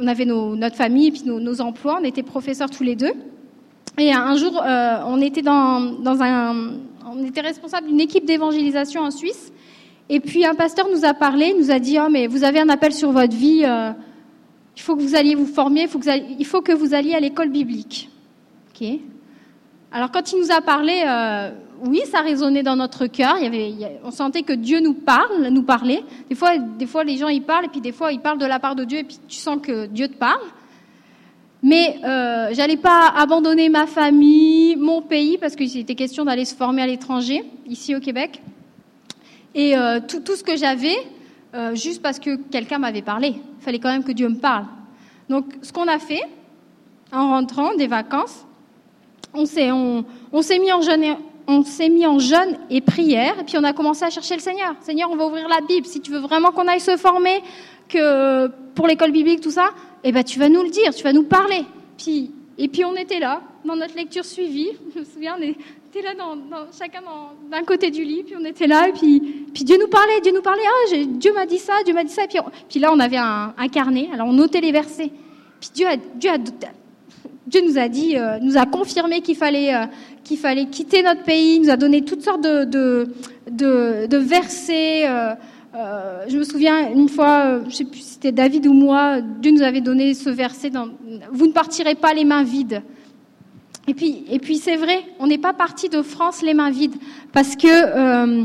[0.00, 1.98] on avait notre famille et puis nos, emplois.
[2.00, 3.12] On était professeurs tous les deux.
[3.98, 6.72] Et un jour, euh, on était dans, un,
[7.06, 9.52] on était responsable d'une équipe d'évangélisation en Suisse.
[10.08, 12.68] Et puis un pasteur nous a parlé, nous a dit oh mais vous avez un
[12.68, 13.64] appel sur votre vie.
[14.80, 15.86] Il faut que vous alliez vous former.
[16.38, 18.08] Il faut que vous alliez, à l'école biblique.
[19.92, 21.50] Alors quand il nous a parlé euh,
[21.84, 23.36] oui, ça résonnait dans notre cœur.
[24.04, 26.02] On sentait que Dieu nous parle, nous parlait.
[26.30, 28.46] Des fois, des fois, les gens ils parlent et puis des fois ils parlent de
[28.46, 30.40] la part de Dieu et puis tu sens que Dieu te parle.
[31.62, 36.54] Mais euh, j'allais pas abandonner ma famille, mon pays, parce qu'il était question d'aller se
[36.54, 38.40] former à l'étranger, ici au Québec.
[39.54, 40.96] Et euh, tout, ce que j'avais,
[41.54, 43.34] euh, juste parce que quelqu'un m'avait parlé.
[43.58, 44.66] Il fallait quand même que Dieu me parle.
[45.28, 46.22] Donc, ce qu'on a fait,
[47.12, 48.46] en rentrant des vacances,
[49.32, 49.70] on s'est
[50.58, 51.16] mis en jeûne
[51.50, 54.40] on s'est mis en jeûne et prière, et puis on a commencé à chercher le
[54.40, 54.74] Seigneur.
[54.80, 55.86] Seigneur, on va ouvrir la Bible.
[55.86, 57.42] Si tu veux vraiment qu'on aille se former,
[57.88, 59.70] que pour l'école biblique, tout ça,
[60.04, 61.64] eh ben tu vas nous le dire, tu vas nous parler.
[61.98, 64.70] Puis, et puis on était là, dans notre lecture suivie.
[64.94, 65.36] Je me souviens,
[65.90, 67.00] était là, dans, chacun
[67.50, 69.20] d'un côté du lit, puis on était là, et puis,
[69.52, 70.62] puis Dieu nous parlait, Dieu nous parlait.
[70.64, 72.22] Ah, Dieu m'a dit ça, Dieu m'a dit ça.
[72.68, 75.10] Puis, là, on avait un, carnet, alors on notait les versets.
[75.60, 75.96] Puis Dieu a,
[77.46, 79.86] Dieu nous a dit, euh, nous a confirmé qu'il fallait, euh,
[80.22, 85.08] qu'il fallait quitter notre pays, nous a donné toutes sortes de, de, de, versets.
[85.08, 85.34] Euh,
[86.28, 89.62] je me souviens une fois, je sais plus si c'était David ou moi, Dieu nous
[89.62, 90.88] avait donné ce verset dans,
[91.32, 92.82] Vous ne partirez pas les mains vides.
[93.88, 96.96] Et puis, et puis c'est vrai, on n'est pas parti de France les mains vides,
[97.32, 98.44] parce que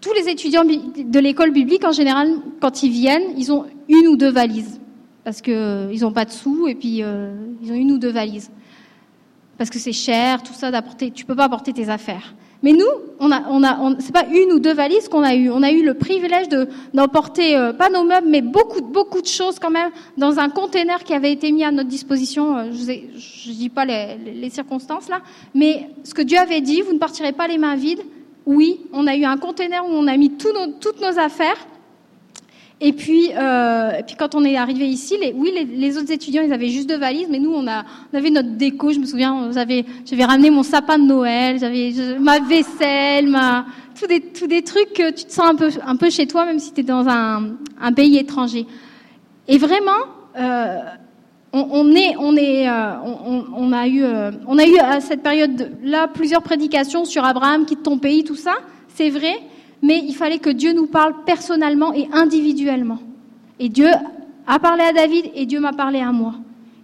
[0.00, 2.28] tous les étudiants de l'école biblique, en général,
[2.60, 4.80] quand ils viennent, ils ont une ou deux valises
[5.26, 8.12] parce qu'ils euh, n'ont pas de sous et puis euh, ils ont une ou deux
[8.12, 8.48] valises.
[9.58, 11.10] Parce que c'est cher, tout ça, d'apporter.
[11.10, 12.36] Tu peux pas apporter tes affaires.
[12.66, 12.84] Mais nous,
[13.20, 13.42] on a,
[14.12, 15.50] pas une ou deux valises qu'on a eu.
[15.50, 19.28] On a eu le privilège de d'emporter euh, pas nos meubles, mais beaucoup, beaucoup de
[19.28, 22.72] choses quand même dans un container qui avait été mis à notre disposition.
[22.72, 25.20] je, ne dis pas les, circonstances là,
[25.54, 28.02] mais ce que Dieu avait dit, vous ne partirez pas les mains vides.
[28.46, 31.68] Oui, on a eu un container où on a mis toutes nos affaires.
[32.78, 36.42] Et puis, euh, et puis quand on est arrivé ici, les, oui, les, autres étudiants,
[36.42, 38.92] ils avaient juste deux valises, mais nous, on, a, on avait notre déco.
[38.92, 43.64] Je me souviens, j'avais, j'avais ramené mon sapin de Noël, j'avais ma vaisselle, ma,
[43.98, 46.44] tous des, tous des trucs que tu te sens un peu, un peu chez toi,
[46.44, 48.66] même si tu es dans un, un pays étranger.
[49.48, 49.90] Et vraiment,
[50.38, 50.78] euh,
[51.54, 55.00] on, on, est, on est, euh, on, on, a eu, euh, on a eu à
[55.00, 58.56] cette période-là plusieurs prédications sur Abraham, quitte ton pays, tout ça.
[58.88, 59.40] C'est vrai
[59.86, 62.98] mais il fallait que Dieu nous parle personnellement et individuellement.
[63.60, 63.88] Et Dieu
[64.46, 66.34] a parlé à David et Dieu m'a parlé à moi.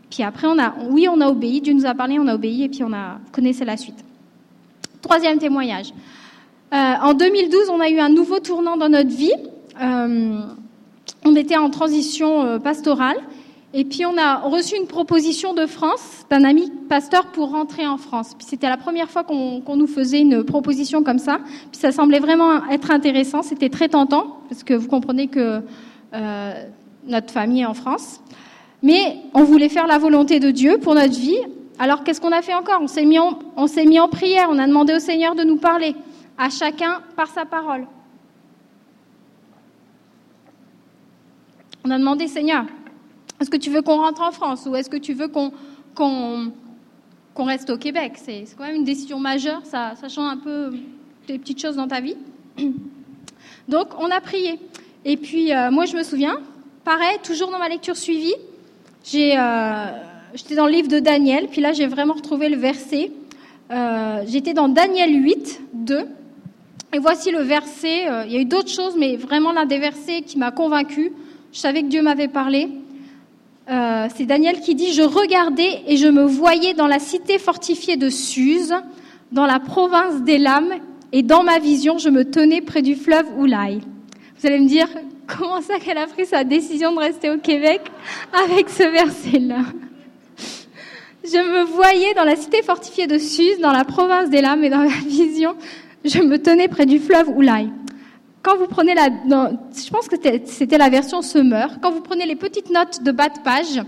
[0.08, 2.64] Puis après, on a, oui, on a obéi, Dieu nous a parlé, on a obéi,
[2.64, 4.04] et puis on a, vous connaissez la suite.
[5.00, 5.92] Troisième témoignage.
[6.72, 9.32] Euh, en 2012, on a eu un nouveau tournant dans notre vie.
[9.82, 10.40] Euh,
[11.24, 13.16] on était en transition euh, pastorale.
[13.74, 17.96] Et puis on a reçu une proposition de France, d'un ami pasteur, pour rentrer en
[17.96, 18.34] France.
[18.36, 21.38] Puis c'était la première fois qu'on nous faisait une proposition comme ça.
[21.70, 25.62] Puis ça semblait vraiment être intéressant, c'était très tentant, parce que vous comprenez que
[26.12, 26.64] euh,
[27.06, 28.20] notre famille est en France.
[28.82, 31.40] Mais on voulait faire la volonté de Dieu pour notre vie.
[31.78, 32.80] Alors qu'est-ce qu'on a fait encore?
[32.82, 35.56] On s'est mis, on s'est mis en prière, on a demandé au Seigneur de nous
[35.56, 35.96] parler,
[36.36, 37.86] à chacun par sa parole.
[41.84, 42.64] On a demandé, Seigneur,
[43.42, 45.52] est-ce que tu veux qu'on rentre en France ou est-ce que tu veux qu'on
[47.36, 48.12] reste au Québec?
[48.16, 50.72] C'est quand même une décision majeure, ça, change un peu
[51.26, 52.16] des petites choses dans ta vie.
[53.68, 54.60] Donc, on a prié.
[55.04, 56.38] Et puis, euh, moi, je me souviens,
[56.84, 59.86] pareil, toujours dans ma lecture suivie, euh,
[60.34, 63.10] j'étais dans le livre de Daniel, puis là, j'ai vraiment retrouvé le verset.
[63.72, 66.00] Euh, j'étais dans Daniel 8, 2.
[66.94, 68.04] Et voici le verset.
[68.26, 71.12] il y a eu d'autres choses, mais vraiment l'un des versets qui m'a convaincu.
[71.52, 72.68] Je savais que Dieu m'avait parlé.
[73.70, 77.96] Euh, c'est Daniel qui dit, je regardais et je me voyais dans la cité fortifiée
[77.96, 78.74] de Suse,
[79.30, 80.68] dans la province d'Elam,
[81.12, 83.80] et dans ma vision, je me tenais près du fleuve Oulaï.
[84.38, 84.88] Vous allez me dire,
[85.26, 87.80] comment ça qu'elle a pris sa décision de rester au Québec
[88.46, 89.60] avec ce verset-là?
[91.24, 94.78] Je me voyais dans la cité fortifiée de Suse, dans la province d'Elam, et dans
[94.78, 95.54] ma vision,
[96.04, 97.70] je me tenais près du fleuve Oulaï
[98.42, 102.36] quand vous prenez la, je pense que c'était la version Summer, quand vous prenez les
[102.36, 103.80] petites notes de bas de page,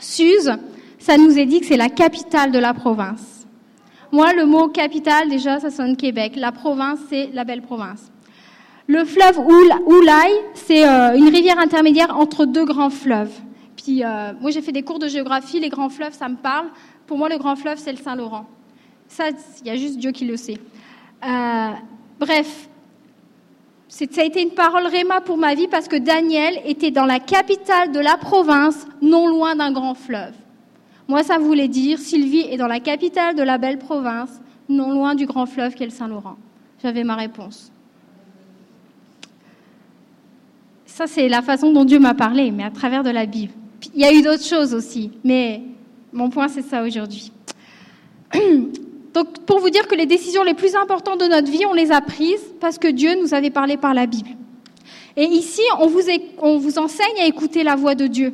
[0.00, 0.52] Suse,
[0.98, 3.46] ça nous est dit que c'est la capitale de la province.
[4.10, 6.32] Moi, le mot capitale, déjà, ça sonne Québec.
[6.36, 8.10] La province, c'est la belle province.
[8.86, 13.32] Le fleuve Oulai, c'est euh, une rivière intermédiaire entre deux grands fleuves.
[13.76, 15.60] Puis, euh, moi, j'ai fait des cours de géographie.
[15.60, 16.68] Les grands fleuves, ça me parle.
[17.06, 18.46] Pour moi, le grand fleuve, c'est le Saint-Laurent.
[19.08, 19.24] Ça,
[19.60, 20.58] il y a juste Dieu qui le sait.
[21.22, 21.70] Euh,
[22.18, 22.68] bref,
[23.88, 27.20] ça a été une parole réma pour ma vie parce que Daniel était dans la
[27.20, 30.34] capitale de la province, non loin d'un grand fleuve.
[31.08, 35.14] Moi, ça voulait dire Sylvie est dans la capitale de la belle province, non loin
[35.14, 36.36] du grand fleuve qu'est le Saint-Laurent.
[36.82, 37.72] J'avais ma réponse.
[40.84, 43.52] Ça, c'est la façon dont Dieu m'a parlé, mais à travers de la Bible.
[43.94, 45.62] Il y a eu d'autres choses aussi, mais
[46.12, 47.32] mon point, c'est ça aujourd'hui.
[49.18, 51.90] Donc, pour vous dire que les décisions les plus importantes de notre vie, on les
[51.90, 54.28] a prises parce que Dieu nous avait parlé par la Bible.
[55.16, 58.32] Et ici, on vous, enseigne à écouter la voix de Dieu.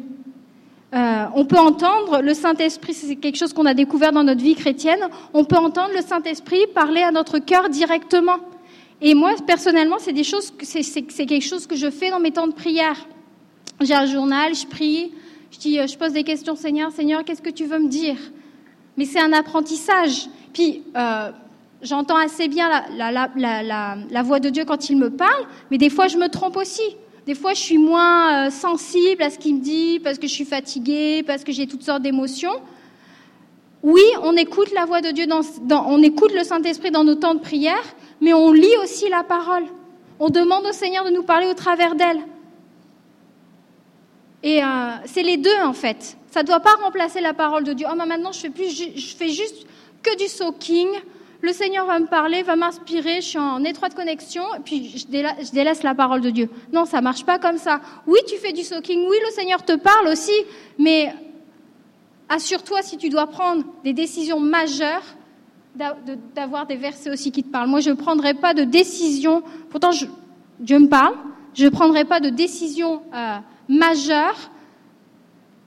[0.93, 4.55] Euh, on peut entendre le Saint-Esprit, c'est quelque chose qu'on a découvert dans notre vie
[4.55, 5.01] chrétienne,
[5.33, 8.37] on peut entendre le Saint-Esprit parler à notre cœur directement.
[9.01, 13.09] Et moi, personnellement, c'est quelque chose que je fais dans mes temps de prière.
[13.81, 15.15] J'ai un journal, je prie,
[15.59, 18.19] dis, je pose des questions, Seigneur, Seigneur, qu'est-ce que tu veux me dire?
[18.99, 20.29] Mais c'est un apprentissage.
[20.55, 21.31] Puis, euh,
[21.83, 26.17] j'entends assez bien la, voix de Dieu quand il me parle, mais des fois je
[26.17, 26.97] me trompe aussi.
[27.27, 30.33] Des fois je suis moins euh, sensible à ce qu'il me dit parce que je
[30.33, 32.61] suis fatiguée, parce que j'ai toutes sortes d'émotions.
[33.83, 35.27] Oui, on écoute la voix de Dieu,
[35.71, 37.83] on écoute le Saint-Esprit dans nos temps de prière,
[38.23, 39.65] mais on lit aussi la parole.
[40.19, 42.21] On demande au Seigneur de nous parler au travers d'elle.
[44.43, 44.67] Et euh,
[45.05, 46.17] c'est les deux en fait.
[46.31, 47.87] Ça ne doit pas remplacer la parole de Dieu.
[47.91, 49.67] Oh, mais maintenant je fais, plus, je fais juste
[50.05, 50.89] que du soaking.
[51.41, 55.07] Le Seigneur va me parler, va m'inspirer, je suis en étroite connexion, puis je
[55.53, 56.49] délaisse, la parole de Dieu.
[56.73, 57.81] Non, ça marche pas comme ça.
[58.07, 60.33] Oui, tu fais du soaking, oui, le Seigneur te parle aussi,
[60.79, 61.13] mais
[62.29, 65.03] assure-toi si tu dois prendre des décisions majeures,
[66.35, 67.69] d'avoir des versets aussi qui te parlent.
[67.69, 69.91] Moi, je ne prendrai pas de décision, pourtant
[70.61, 71.15] Dieu me parle,
[71.53, 73.39] je ne prendrai pas de décision euh,
[73.69, 74.51] majeure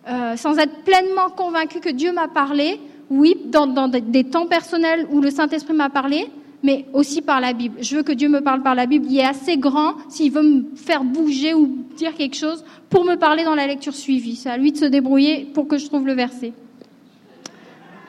[0.08, 2.80] euh, sans être pleinement convaincu que Dieu m'a parlé
[3.10, 6.28] oui, dans, des temps personnels où le Saint-Esprit m'a parlé,
[6.64, 7.78] mais aussi par la Bible.
[7.80, 9.05] Je veux que Dieu me parle par la Bible.
[9.10, 13.16] Il est assez grand s'il veut me faire bouger ou dire quelque chose pour me
[13.16, 14.36] parler dans la lecture suivie.
[14.36, 16.53] C'est à lui de se débrouiller pour que je trouve le verset.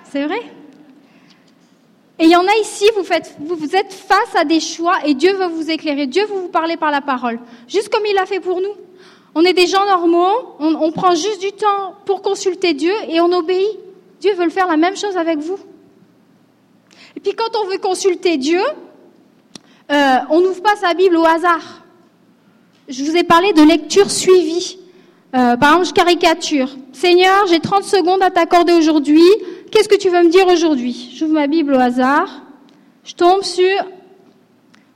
[0.05, 0.41] C'est vrai?
[2.19, 5.47] Et il y en a ici, vous, êtes face à des choix et Dieu veut
[5.47, 6.07] vous éclairer.
[6.07, 7.39] Dieu veut vous parler par la parole.
[7.69, 8.75] Juste comme il l'a fait pour nous.
[9.37, 13.31] On est des gens normaux, on prend juste du temps pour consulter Dieu et on
[13.31, 13.79] obéit.
[14.21, 15.59] Dieu veut faire la même chose avec vous.
[17.17, 18.61] Et puis quand on veut consulter Dieu,
[19.91, 21.85] euh, on n'ouvre pas sa Bible au hasard.
[22.89, 24.79] Je vous ai parlé de lecture suivie.
[25.35, 26.71] Euh, par exemple, je caricature.
[26.93, 29.23] Seigneur, j'ai 30 secondes à t'accorder aujourd'hui.
[29.71, 31.13] Qu'est-ce que tu veux me dire aujourd'hui?
[31.15, 32.43] J'ouvre ma Bible au hasard.
[33.05, 33.85] Je tombe sur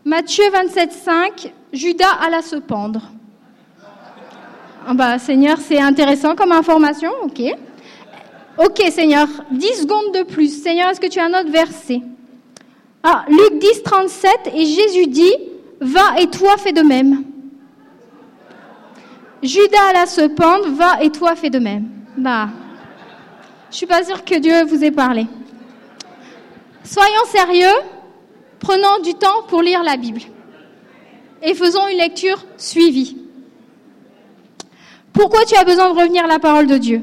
[0.05, 1.53] Matthieu 27, 5.
[1.73, 3.11] Judas alla se pendre.
[4.87, 7.43] Ah bah, Seigneur, c'est intéressant comme information, ok.
[8.65, 10.63] Ok, Seigneur, 10 secondes de plus.
[10.63, 12.01] Seigneur, est-ce que tu as un autre verset?
[13.03, 15.35] Ah, Luc 10, 37, et Jésus dit,
[15.81, 17.25] va et toi fais de même.
[19.43, 21.89] Judas alla se pendre, va et toi fais de même.
[22.17, 22.51] Bah,
[23.71, 25.27] je suis pas sûre que Dieu vous ait parlé.
[26.85, 27.81] Soyons sérieux,
[28.61, 30.21] prenons du temps pour lire la Bible
[31.43, 33.17] et faisons une lecture suivie.
[35.13, 37.03] Pourquoi tu as besoin de revenir à la parole de Dieu?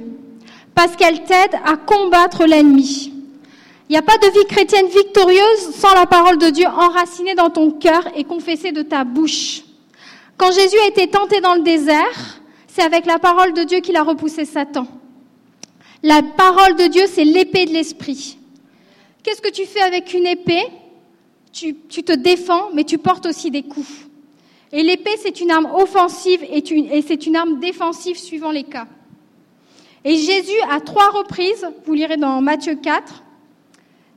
[0.80, 3.12] Parce qu'elle t'aide à combattre l'ennemi.
[3.90, 7.50] Il n'y a pas de vie chrétienne victorieuse sans la parole de Dieu enracinée dans
[7.50, 9.64] ton cœur et confessée de ta bouche.
[10.38, 13.98] Quand Jésus a été tenté dans le désert, c'est avec la parole de Dieu qu'il
[13.98, 14.88] a repoussé Satan.
[16.02, 18.38] La parole de Dieu, c'est l'épée de l'esprit.
[19.22, 20.64] Qu'est-ce que tu fais avec une épée?
[21.52, 24.08] Tu, te défends, mais tu portes aussi des coups.
[24.72, 26.64] Et l'épée, c'est une arme offensive et,
[26.96, 28.88] et c'est une arme défensive suivant les cas.
[30.06, 33.24] Et Jésus, à trois reprises, vous lirez dans Matthieu 4,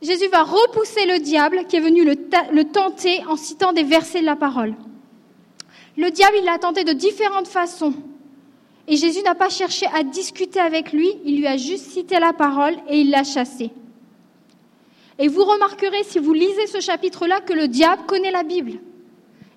[0.01, 4.27] Jésus va repousser le diable qui est venu le, tenter en citant des versets de
[4.27, 4.75] la parole.
[5.97, 7.95] Le diable, il l'a tenté de différentes façons.
[8.89, 12.33] Et Jésus n'a pas cherché à discuter avec lui, il lui a juste cité la
[12.33, 13.71] parole et il l'a chassé.
[15.19, 18.81] Et vous remarquerez, si vous lisez ce chapitre-là, que le diable connaît la Bible.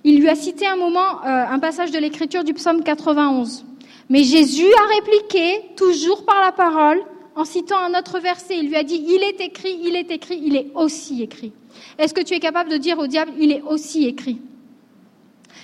[0.03, 3.65] Il lui a cité un moment, euh, un passage de l'écriture du psaume 91.
[4.09, 7.01] Mais Jésus a répliqué, toujours par la parole,
[7.35, 8.57] en citant un autre verset.
[8.57, 11.51] Il lui a dit, il est écrit, il est écrit, il est aussi écrit.
[11.97, 14.39] Est-ce que tu es capable de dire au diable, il est aussi écrit?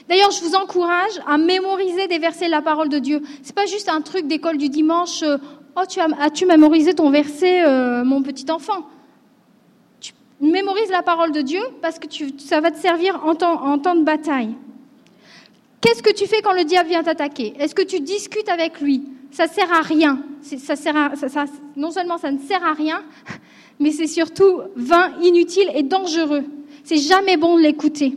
[0.10, 3.22] D'ailleurs, je vous encourage à mémoriser des versets de la parole de Dieu.
[3.44, 5.24] C'est pas juste un truc d'école du dimanche.
[5.24, 5.38] Euh,
[5.78, 8.88] oh, tu as-tu mémorisé ton verset, euh, mon petit enfant?
[10.02, 12.08] Tu mémorises la parole de Dieu parce que
[12.40, 14.56] ça va te servir en temps de bataille.
[15.82, 17.56] Qu'est-ce que tu fais quand le diable vient t'attaquer?
[17.60, 19.04] Est-ce que tu discutes avec lui?
[19.32, 20.20] Ça sert à rien.
[21.76, 23.04] Non seulement ça ne sert à rien,
[23.80, 26.44] mais c'est surtout vain, inutile et dangereux.
[26.84, 28.16] C'est jamais bon de l'écouter.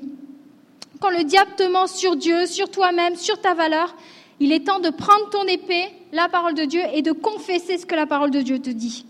[1.00, 3.94] Quand le diable te ment sur Dieu, sur toi-même, sur ta valeur,
[4.40, 7.86] il est temps de prendre ton épée, la parole de Dieu, et de confesser ce
[7.86, 9.06] que la parole de Dieu te dit.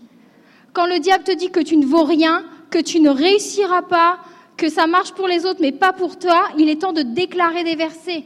[0.73, 4.19] Quand le diable te dit que tu ne vaux rien, que tu ne réussiras pas,
[4.57, 7.63] que ça marche pour les autres mais pas pour toi, il est temps de déclarer
[7.63, 8.23] des versets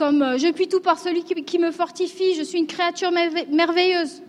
[0.00, 4.22] comme euh, je puis tout par celui qui me fortifie, je suis une créature merveilleuse.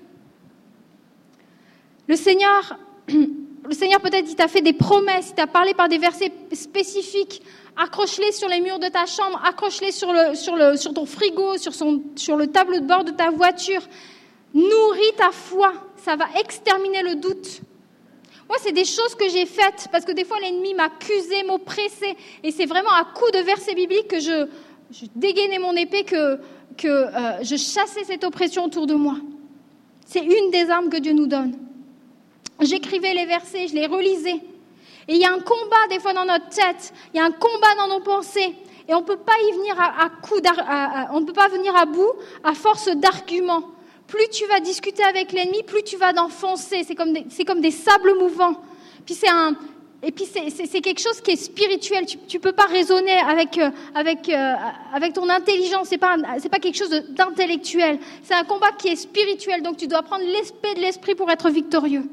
[2.09, 5.97] Le Seigneur, le Seigneur peut-être il t'a fait des promesses, il t'a parlé par des
[5.97, 7.41] versets spécifiques.
[7.77, 10.11] Accroche-les sur les murs de ta chambre, accroche-les sur,
[10.93, 13.81] ton frigo, sur, sur le tableau de bord de ta voiture.
[14.53, 17.61] Nourris ta foi, ça va exterminer le doute.
[18.49, 22.17] Moi, c'est des choses que j'ai faites parce que des fois l'ennemi m'accusait, m'oppressait.
[22.43, 24.45] Et c'est vraiment à coup de versets bibliques que je,
[24.91, 26.37] je dégainais mon épée, que,
[26.77, 29.15] que euh, je chassais cette oppression autour de moi.
[30.05, 31.57] C'est une des armes que Dieu nous donne.
[32.59, 34.41] J'écrivais les versets, je les relisais.
[35.07, 37.31] Et il y a un combat des fois dans notre tête, il y a un
[37.31, 38.53] combat dans nos pensées.
[38.87, 40.35] Et on ne peut pas y venir à, coup
[41.13, 42.11] on ne peut pas venir à bout
[42.43, 43.63] à force d'arguments.
[44.07, 46.83] Plus tu vas discuter avec l'ennemi, plus tu vas d'enfoncer.
[46.83, 48.61] C'est comme c'est comme des sables mouvants.
[49.05, 49.55] Puis c'est un,
[50.03, 52.05] et puis c'est quelque chose qui est spirituel.
[52.05, 54.55] Tu ne peux pas raisonner avec, euh, avec, euh,
[54.93, 55.89] avec ton intelligence.
[55.89, 57.99] Ce n'est pas, pas quelque chose d'intellectuel.
[58.23, 59.61] C'est un combat qui est spirituel.
[59.61, 62.03] Donc tu dois prendre l'esprit de l'esprit pour être victorieux.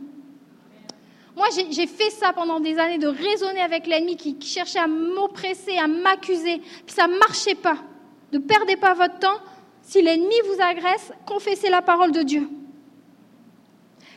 [1.35, 5.79] Moi, j'ai fait ça pendant des années, de raisonner avec l'ennemi qui, cherchait à m'oppresser,
[5.79, 6.59] à m'accuser.
[6.59, 7.79] Puis ça ne marchait pas.
[8.33, 9.39] Ne perdez pas votre temps.
[9.83, 12.49] Si l'ennemi vous agresse, confessez la parole de Dieu.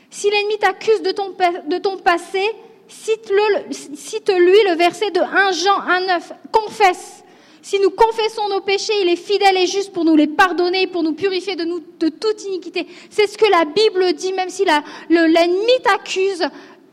[0.09, 1.29] Si l'ennemi t'accuse de ton,
[1.67, 2.43] de ton passé,
[2.91, 6.21] cite-lui le verset de 1 Jean 1,9.
[6.51, 7.23] Confesse.
[7.61, 11.03] Si nous confessons nos péchés, il est fidèle et juste pour nous les pardonner, pour
[11.03, 12.87] nous purifier de, nous, de toute iniquité.
[13.09, 14.65] C'est ce que la Bible dit, même si
[15.09, 16.43] l'ennemi t'accuse.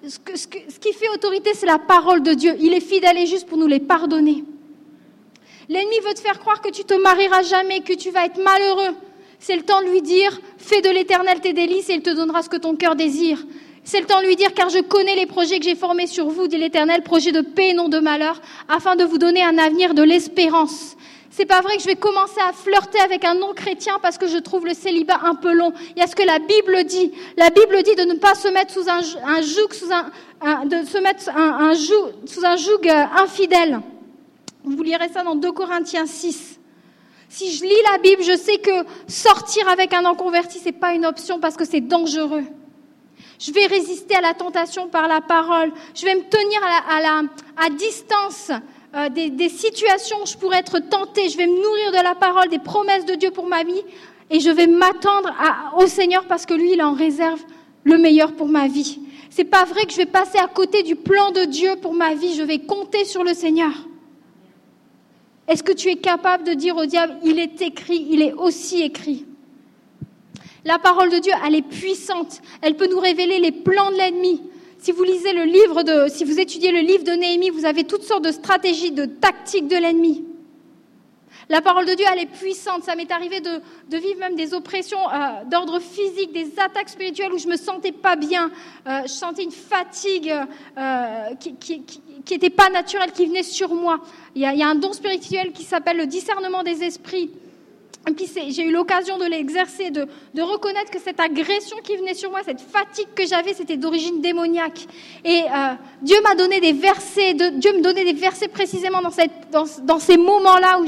[0.07, 2.55] Ce, ce, ce qui fait autorité, c'est la parole de Dieu.
[2.61, 4.45] Il est fidèle et juste pour nous les pardonner.
[5.69, 8.95] L'ennemi veut te faire croire que tu te marieras jamais, que tu vas être malheureux.
[9.39, 12.43] C'est le temps de lui dire, fais de l'éternel tes délices et il te donnera
[12.43, 13.39] ce que ton cœur désire.
[13.85, 16.29] C'est le temps de lui dire, car je connais les projets que j'ai formés sur
[16.29, 19.59] vous, dit l'Éternel, projets de paix et non de malheur, afin de vous donner un
[19.59, 20.97] avenir de l'espérance.
[21.31, 24.39] C'est pas vrai que je vais commencer à flirter avec un non-chrétien parce que je
[24.39, 25.73] trouve le célibat un peu long.
[25.95, 27.13] Il y a ce que la Bible dit.
[27.37, 29.01] La Bible dit de ne pas se mettre sous un,
[29.43, 33.81] joug, sous un, de se mettre un, joug, sous un joug euh, infidèle.
[34.65, 36.59] Vous lirez ça dans 2 Corinthiens 6.
[37.29, 41.07] Si je lis la Bible, je sais que sortir avec un non-converti, c'est pas une
[41.07, 42.45] option parce que c'est dangereux.
[43.39, 45.71] Je vais résister à la tentation par la parole.
[45.95, 46.61] Je vais me tenir
[47.57, 48.51] à, distance
[48.95, 51.29] euh, des, situations où je pourrais être tentée.
[51.29, 53.83] Je vais me nourrir de la parole, des promesses de Dieu pour ma vie.
[54.31, 55.33] Et je vais m'attendre
[55.77, 57.41] au Seigneur parce que lui, il en réserve
[57.85, 58.99] le meilleur pour ma vie.
[59.31, 62.15] C'est pas vrai que je vais passer à côté du plan de Dieu pour ma
[62.15, 62.35] vie.
[62.35, 63.71] Je vais compter sur le Seigneur.
[65.47, 68.83] Est-ce que tu es capable de dire au diable, il est écrit, il est aussi
[68.83, 69.28] écrit?
[70.69, 72.43] La parole de Dieu, elle est puissante.
[72.61, 74.43] Elle peut nous révéler les plans de l'ennemi.
[74.79, 77.85] Si vous lisez le livre de, si vous étudiez le livre de Néhémie, vous avez
[77.85, 80.27] toutes sortes de stratégies, de tactiques de l'ennemi.
[81.49, 82.85] La parole de Dieu, elle est puissante.
[82.85, 83.63] Ça m'est arrivé de,
[83.97, 88.17] vivre même des oppressions euh, d'ordre physique, des attaques spirituelles où je me sentais pas
[88.17, 88.51] bien.
[88.87, 90.31] Euh, je sentais une fatigue
[90.77, 91.83] euh, qui
[92.31, 94.01] n'était pas naturelle, qui venait sur moi.
[94.35, 97.31] Il y a, il y a un don spirituel qui s'appelle le discernement des esprits.
[98.07, 100.07] Et puis j'ai eu l'occasion de l'exercer, de,
[100.41, 104.87] reconnaître que cette agression qui venait sur moi, cette fatigue que j'avais, c'était d'origine démoniaque.
[105.25, 110.17] Et euh, Dieu m'a donné des versets, Dieu me donnait des versets précisément dans, ces
[110.17, 110.85] moments-là où,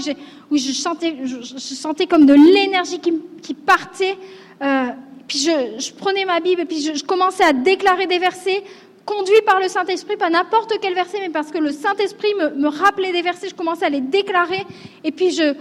[0.51, 4.17] où je, sentais, je, sentais comme de l'énergie qui, partait.
[4.63, 4.87] Euh,
[5.27, 8.65] puis je, prenais ma Bible et puis je commençais à déclarer des versets
[9.11, 13.13] conduit par le Saint-Esprit, pas n'importe quel verset, mais parce que le Saint-Esprit me, rappelait
[13.13, 14.65] des versets, je commençais à les déclarer,
[15.03, 15.55] et puis euh,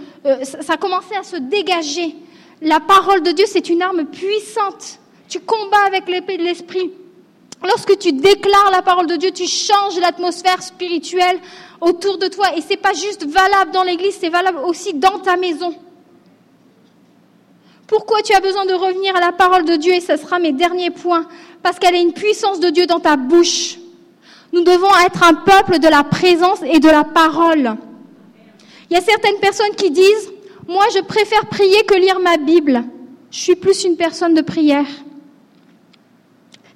[0.44, 2.14] ça commençait à se dégager.
[2.62, 5.00] La parole de Dieu, c'est une arme puissante.
[5.28, 6.92] Tu combats avec l'épée de l'Esprit.
[7.62, 11.40] Lorsque tu déclares la parole de Dieu, tu changes l'atmosphère spirituelle
[11.80, 12.56] autour de toi.
[12.56, 15.74] Et c'est pas juste valable dans l'église, c'est valable aussi dans ta maison.
[17.90, 20.52] Pourquoi tu as besoin de revenir à la parole de Dieu Et ce sera mes
[20.52, 21.26] derniers points?
[21.60, 23.78] Parce qu'elle a une puissance de Dieu dans ta bouche.
[24.52, 27.74] Nous devons être un peuple de la présence et de la parole.
[28.88, 30.32] Il y a certaines personnes qui disent,
[30.68, 32.84] moi je préfère prier que lire ma Bible.
[33.32, 34.86] Je suis plus une personne de prière.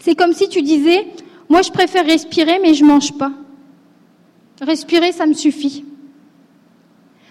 [0.00, 1.06] C'est comme si tu disais,
[1.48, 3.30] moi je préfère respirer mais je mange pas.
[4.60, 5.84] Respirer, ça me suffit.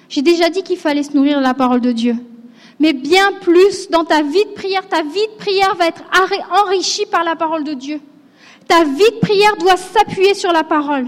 [0.08, 2.16] J'ai déjà dit qu'il fallait se nourrir de la parole de Dieu
[2.80, 4.88] mais bien plus dans ta vie de prière.
[4.88, 6.04] Ta vie de prière va être
[6.52, 8.00] enrichie par la parole de Dieu.
[8.68, 11.08] Ta vie de prière doit s'appuyer sur la parole.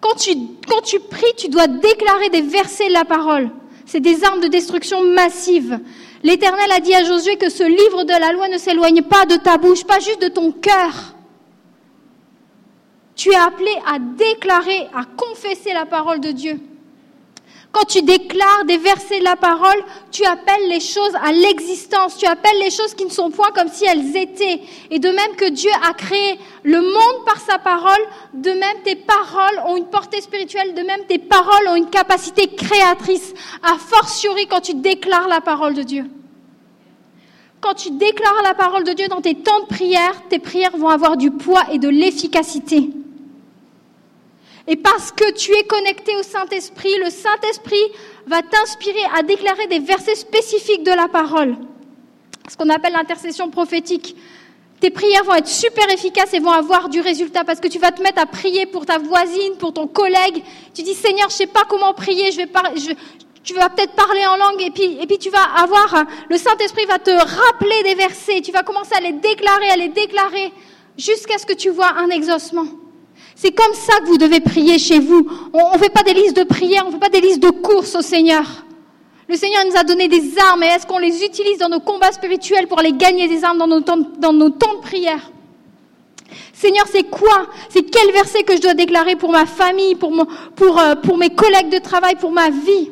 [0.00, 3.50] Quand tu, pries, tu dois déclarer des versets de la parole.
[3.84, 5.80] C'est des armes de destruction massive.
[6.22, 9.36] L'Éternel a dit à Josué que ce livre de la loi ne s'éloigne pas de
[9.36, 11.14] ta bouche, pas juste de ton cœur.
[13.16, 16.60] Tu es appelé à déclarer, à confesser la parole de Dieu.
[17.70, 22.24] Quand tu déclares des versets de la parole, tu appelles les choses à l'existence, tu
[22.24, 24.62] appelles les choses qui ne sont point comme si elles étaient.
[24.90, 28.00] Et de même que Dieu a créé le monde par sa parole,
[28.32, 32.46] de même tes paroles ont une portée spirituelle, de même tes paroles ont une capacité
[32.46, 36.06] créatrice, a fortiori quand tu déclares la parole de Dieu.
[37.60, 40.88] Quand tu déclares la parole de Dieu dans tes temps de prière, tes prières vont
[40.88, 42.90] avoir du poids et de l'efficacité.
[44.70, 47.82] Et parce que tu es connecté au Saint-Esprit, le Saint-Esprit
[48.26, 51.56] va t'inspirer à déclarer des versets spécifiques de la parole.
[52.50, 54.14] Ce qu'on appelle l'intercession prophétique.
[54.80, 57.92] Tes prières vont être super efficaces et vont avoir du résultat parce que tu vas
[57.92, 60.44] te mettre à prier pour ta voisine, pour ton collègue.
[60.74, 62.92] Tu dis Seigneur, je sais pas comment prier, je vais je,
[63.42, 66.84] tu vas peut-être parler en langue et puis, et puis tu vas avoir, le Saint-Esprit
[66.84, 70.52] va te rappeler des versets, tu vas commencer à les déclarer, à les déclarer
[70.98, 72.66] jusqu'à ce que tu vois un exaucement.
[73.40, 75.24] C'est comme ça que vous devez prier chez vous.
[75.52, 77.50] On ne fait pas des listes de prières, on ne fait pas des listes de
[77.50, 78.42] courses au Seigneur.
[79.28, 82.10] Le Seigneur nous a donné des armes et est-ce qu'on les utilise dans nos combats
[82.10, 85.30] spirituels pour aller gagner des armes dans nos temps, dans nos temps de prière?
[86.52, 87.46] Seigneur, c'est quoi?
[87.68, 90.10] C'est quel verset que je dois déclarer pour ma famille, pour,
[90.56, 92.90] pour, euh, pour mes collègues de travail, pour ma vie?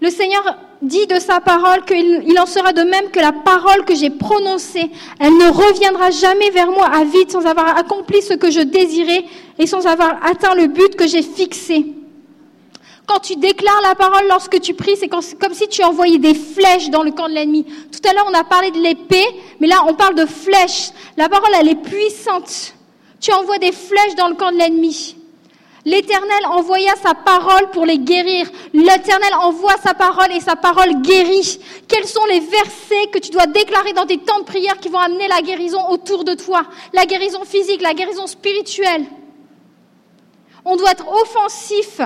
[0.00, 0.56] Le Seigneur
[0.86, 4.90] dit de sa parole qu'il en sera de même que la parole que j'ai prononcée,
[5.18, 9.24] elle ne reviendra jamais vers moi à vide sans avoir accompli ce que je désirais
[9.58, 11.86] et sans avoir atteint le but que j'ai fixé.
[13.06, 16.88] Quand tu déclares la parole lorsque tu pries, c'est comme si tu envoyais des flèches
[16.88, 17.64] dans le camp de l'ennemi.
[17.64, 19.26] Tout à l'heure, on a parlé de l'épée,
[19.60, 20.90] mais là, on parle de flèches.
[21.18, 22.74] La parole, elle est puissante.
[23.20, 25.16] Tu envoies des flèches dans le camp de l'ennemi.
[25.86, 28.50] L'Éternel envoya sa parole pour les guérir.
[28.72, 31.60] L'Éternel envoie sa parole et sa parole guérit.
[31.88, 34.98] Quels sont les versets que tu dois déclarer dans tes temps de prière qui vont
[34.98, 36.64] amener la guérison autour de toi?
[36.94, 39.04] La guérison physique, la guérison spirituelle.
[40.64, 42.00] On doit être offensif.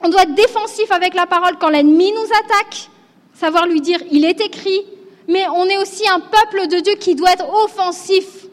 [0.00, 2.88] On doit être défensif avec la parole quand l'ennemi nous attaque.
[3.34, 4.86] Savoir lui dire, il est écrit.
[5.28, 8.46] Mais on est aussi un peuple de Dieu qui doit être offensif.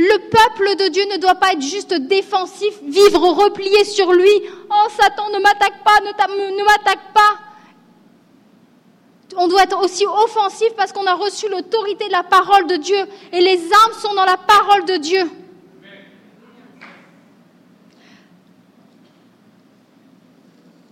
[0.00, 4.30] Le peuple de Dieu ne doit pas être juste défensif, vivre replié sur lui.
[4.70, 7.36] Oh Satan, ne m'attaque pas, ne m'attaque pas.
[9.36, 13.08] On doit être aussi offensif parce qu'on a reçu l'autorité de la parole de Dieu.
[13.32, 15.28] Et les âmes sont dans la parole de Dieu.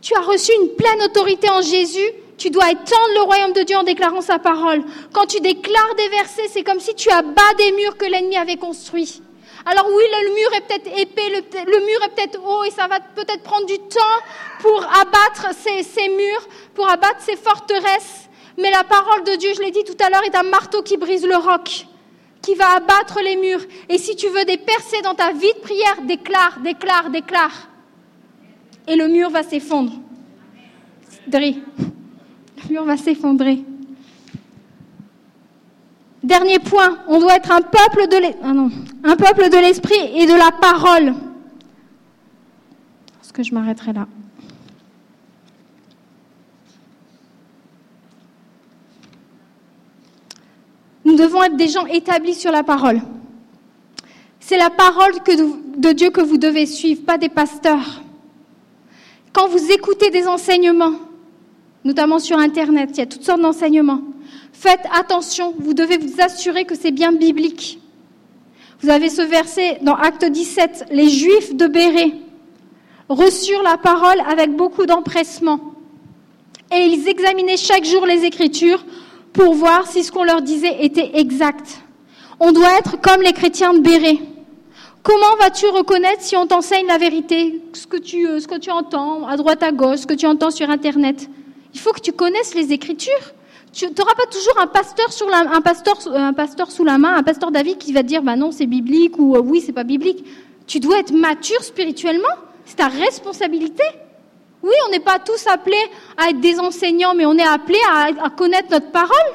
[0.02, 3.76] Tu as reçu une pleine autorité en Jésus tu dois étendre le royaume de Dieu
[3.76, 4.82] en déclarant sa parole.
[5.12, 8.56] Quand tu déclares des versets, c'est comme si tu abats des murs que l'ennemi avait
[8.56, 9.22] construits.
[9.64, 13.00] Alors oui, le mur est peut-être épais, le, mur est peut-être haut et ça va
[13.00, 14.18] peut-être prendre du temps
[14.60, 18.28] pour abattre ces, murs, pour abattre ces forteresses.
[18.58, 20.96] Mais la parole de Dieu, je l'ai dit tout à l'heure, est un marteau qui
[20.96, 21.86] brise le roc,
[22.42, 23.64] qui va abattre les murs.
[23.88, 27.68] Et si tu veux des percées dans ta vie de prière, déclare, déclare, déclare.
[28.86, 29.96] Et le mur va s'effondrer.
[32.68, 33.64] Le mur va s'effondrer.
[36.22, 40.32] Dernier point, on doit être un peuple de ah un peuple de l'esprit et de
[40.32, 41.14] la parole.
[43.22, 44.08] Est-ce que je m'arrêterai là?
[51.04, 53.00] Nous devons être des gens établis sur la parole.
[54.40, 55.12] C'est la parole
[55.76, 58.02] de Dieu que vous devez suivre, pas des pasteurs.
[59.32, 60.94] Quand vous écoutez des enseignements,
[61.86, 62.90] notamment sur Internet.
[62.94, 64.02] Il y a toutes sortes d'enseignements.
[64.52, 67.78] Faites attention, vous devez vous assurer que c'est bien biblique.
[68.80, 72.12] Vous avez ce verset dans Acte 17, les Juifs de Béré
[73.08, 75.60] reçurent la parole avec beaucoup d'empressement.
[76.74, 78.84] Et ils examinaient chaque jour les Écritures
[79.32, 81.82] pour voir si ce qu'on leur disait était exact.
[82.40, 84.18] On doit être comme les chrétiens de Béré.
[85.04, 88.72] Comment vas-tu reconnaître si on t'enseigne la vérité, ce que, tu, euh, ce que tu
[88.72, 91.28] entends à droite à gauche, ce que tu entends sur Internet
[91.76, 93.34] il faut que tu connaisses les Écritures.
[93.70, 98.06] Tu n'auras pas toujours un pasteur, sous la main, un pasteur David qui va te
[98.06, 100.24] dire bah non, c'est biblique ou euh, oui, c'est pas biblique.
[100.66, 102.34] Tu dois être mature spirituellement.
[102.64, 103.82] C'est ta responsabilité.
[104.62, 105.76] Oui, on n'est pas tous appelés
[106.16, 109.32] à être des enseignants, mais on est appelés à, connaître notre parole.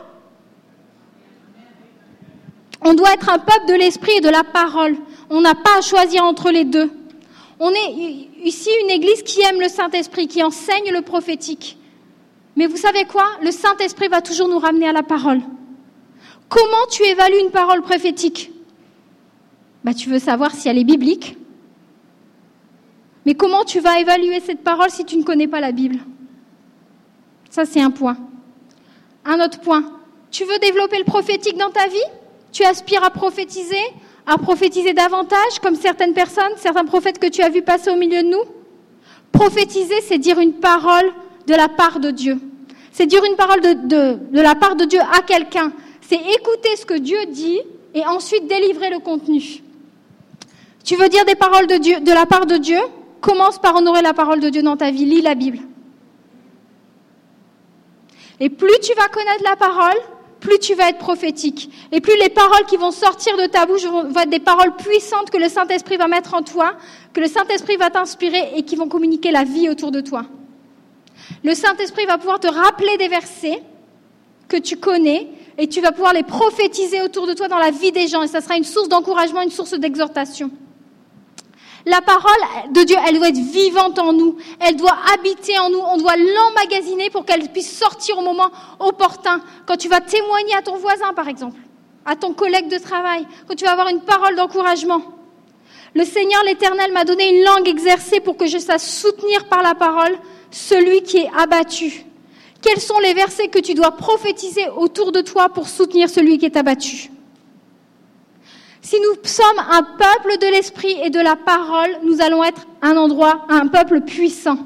[2.82, 4.96] On doit être un peuple de l'esprit et de la parole.
[5.30, 6.90] On n'a pas à choisir entre les deux.
[7.60, 7.92] On est
[8.44, 11.78] ici une église qui aime le Saint-Esprit, qui enseigne le prophétique.
[12.56, 13.26] Mais vous savez quoi?
[13.42, 15.42] Le Saint-Esprit va toujours nous ramener à la parole.
[16.50, 18.52] Comment tu évalues une parole prophétique?
[19.84, 21.38] Bah, Tu veux savoir si elle est biblique.
[23.26, 25.98] Mais comment tu vas évaluer cette parole si tu ne connais pas la Bible?
[27.50, 28.18] Ça, c'est un point.
[29.26, 29.84] Un autre point.
[30.32, 31.98] Tu veux développer le prophétique dans ta vie?
[32.52, 33.82] Tu aspires à prophétiser
[34.26, 38.24] À prophétiser davantage, comme certaines personnes, certains prophètes que tu as vus passer au milieu
[38.24, 38.44] de nous?
[39.32, 41.12] Prophétiser, c'est dire une parole
[41.48, 42.40] de la part de Dieu.
[42.92, 45.72] C'est dire une parole de, la part de Dieu à quelqu'un.
[46.02, 47.62] C'est écouter ce que Dieu dit
[47.94, 49.64] et ensuite délivrer le contenu.
[50.84, 52.80] Tu veux dire des paroles de, Dieu, de la part de Dieu?
[53.22, 55.06] Commence par honorer la parole de Dieu dans ta vie.
[55.06, 55.60] Lis la Bible.
[58.40, 59.98] Et plus tu vas connaître la parole,
[60.40, 61.70] plus tu vas être prophétique.
[61.92, 65.30] Et plus les paroles qui vont sortir de ta bouche vont être des paroles puissantes
[65.30, 66.74] que le Saint-Esprit va mettre en toi,
[67.14, 70.26] que le Saint-Esprit va t'inspirer et qui vont communiquer la vie autour de toi.
[71.44, 73.62] Le Saint-Esprit va pouvoir te rappeler des versets
[74.48, 75.28] que tu connais
[75.58, 78.28] et tu vas pouvoir les prophétiser autour de toi dans la vie des gens et
[78.28, 80.52] ça sera une source d'encouragement, une source d'exhortation.
[81.86, 85.80] La parole de Dieu, elle doit être vivante en nous, elle doit habiter en nous,
[85.80, 89.42] on doit l'emmagasiner pour qu'elle puisse sortir au moment opportun.
[89.66, 91.60] Quand tu vas témoigner à ton voisin, par exemple,
[92.06, 95.02] à ton collègue de travail, quand tu vas avoir une parole d'encouragement.
[95.96, 99.76] Le Seigneur l'Éternel m'a donné une langue exercée pour que je sache soutenir par la
[99.76, 100.16] parole
[100.52, 102.06] celui qui est abattu.
[102.62, 106.46] Quels sont les versets que tu dois prophétiser autour de toi pour soutenir celui qui
[106.46, 107.10] est abattu?
[108.84, 112.98] Si nous sommes un peuple de l'esprit et de la parole, nous allons être un
[112.98, 114.58] endroit, un peuple puissant.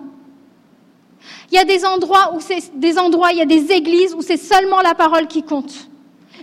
[1.52, 4.22] Il y a des endroits où c'est des endroits, il y a des églises où
[4.22, 5.74] c'est seulement la parole qui compte.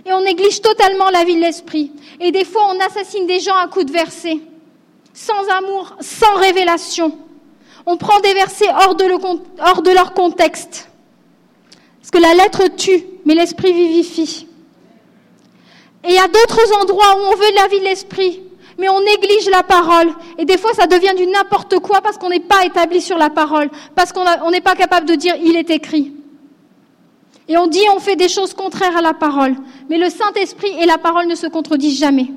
[0.05, 1.91] Et on néglige totalement la vie de l'esprit.
[2.19, 4.39] Et des fois, on assassine des gens à coups de versets,
[5.13, 7.17] sans amour, sans révélation.
[7.85, 10.89] On prend des versets hors de, de leur contexte.
[11.99, 14.47] Parce que la lettre tue, mais l'esprit vivifie.
[16.03, 18.41] Et il y a d'autres endroits où on veut la vie de l'esprit,
[18.77, 20.13] mais on néglige la parole.
[20.37, 23.29] Et des fois, ça devient du n'importe quoi parce qu'on n'est pas établi sur la
[23.29, 26.13] parole, parce qu'on n'est pas capable de dire il est écrit.
[27.47, 29.55] Et on dit on fait des choses contraires à la parole.
[29.89, 32.27] Mais le Saint-Esprit et la parole ne se contredisent jamais.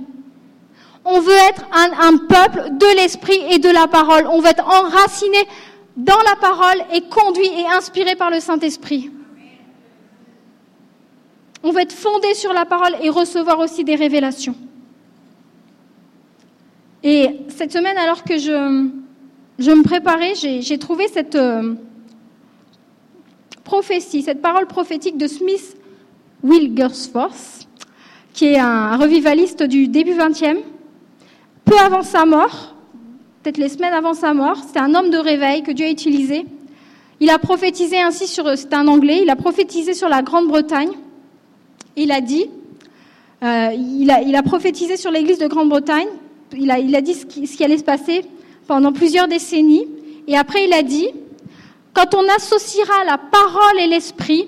[1.08, 4.26] On veut être un, peuple de l'Esprit et de la parole.
[4.26, 5.38] On veut être enraciné
[5.96, 9.12] dans la parole et conduit et inspiré par le Saint-Esprit.
[11.62, 14.56] On va être fondé sur la parole et recevoir aussi des révélations.
[17.04, 21.74] Et cette semaine, alors que je, me préparais, j'ai trouvé cette euh,
[23.62, 25.76] prophétie, cette parole prophétique de Smith
[26.42, 27.68] Wilgersforth,
[28.32, 30.56] qui est un revivaliste du début 20e.
[31.66, 32.76] Peu avant sa mort,
[33.42, 36.46] peut-être les semaines avant sa mort, c'était un homme de réveil que Dieu a utilisé.
[37.18, 40.92] Il a prophétisé ainsi sur, c'est un anglais, il a prophétisé sur la Grande-Bretagne.
[41.96, 42.48] Il a dit,
[43.42, 46.06] euh, il, a, prophétisé sur l'Église de Grande-Bretagne,
[46.56, 48.24] il a, il a dit ce qui, ce qui allait se passer
[48.68, 49.88] pendant plusieurs décennies,
[50.28, 51.08] et après il a dit,
[51.94, 54.46] quand on associera la parole et l'esprit,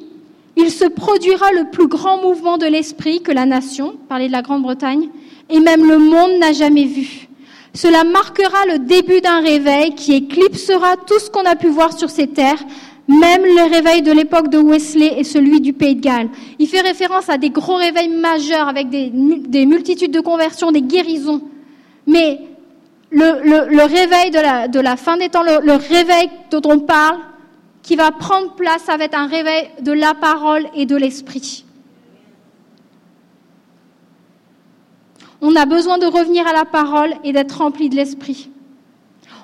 [0.57, 4.43] il se produira le plus grand mouvement de l'esprit que la nation, parler de la
[4.43, 5.09] Grande-Bretagne,
[5.51, 7.29] et même le monde n'a jamais vu.
[7.75, 12.11] Cela marquera le début d'un réveil qui éclipsera tout ce qu'on a pu voir sur
[12.11, 12.62] ces terres,
[13.07, 16.29] même le réveil de l'époque de Wesley et celui du Pays de Galles.
[16.59, 19.11] Il fait référence à des gros réveils majeurs avec des,
[19.66, 21.43] multitudes de conversions, des guérisons.
[22.07, 22.41] Mais
[23.11, 27.19] le, réveil de la, fin des temps, le, réveil dont on parle,
[27.83, 31.65] qui va prendre place, être un réveil de la parole et de l'esprit.
[35.40, 38.51] On a besoin de revenir à la parole et d'être rempli de l'esprit.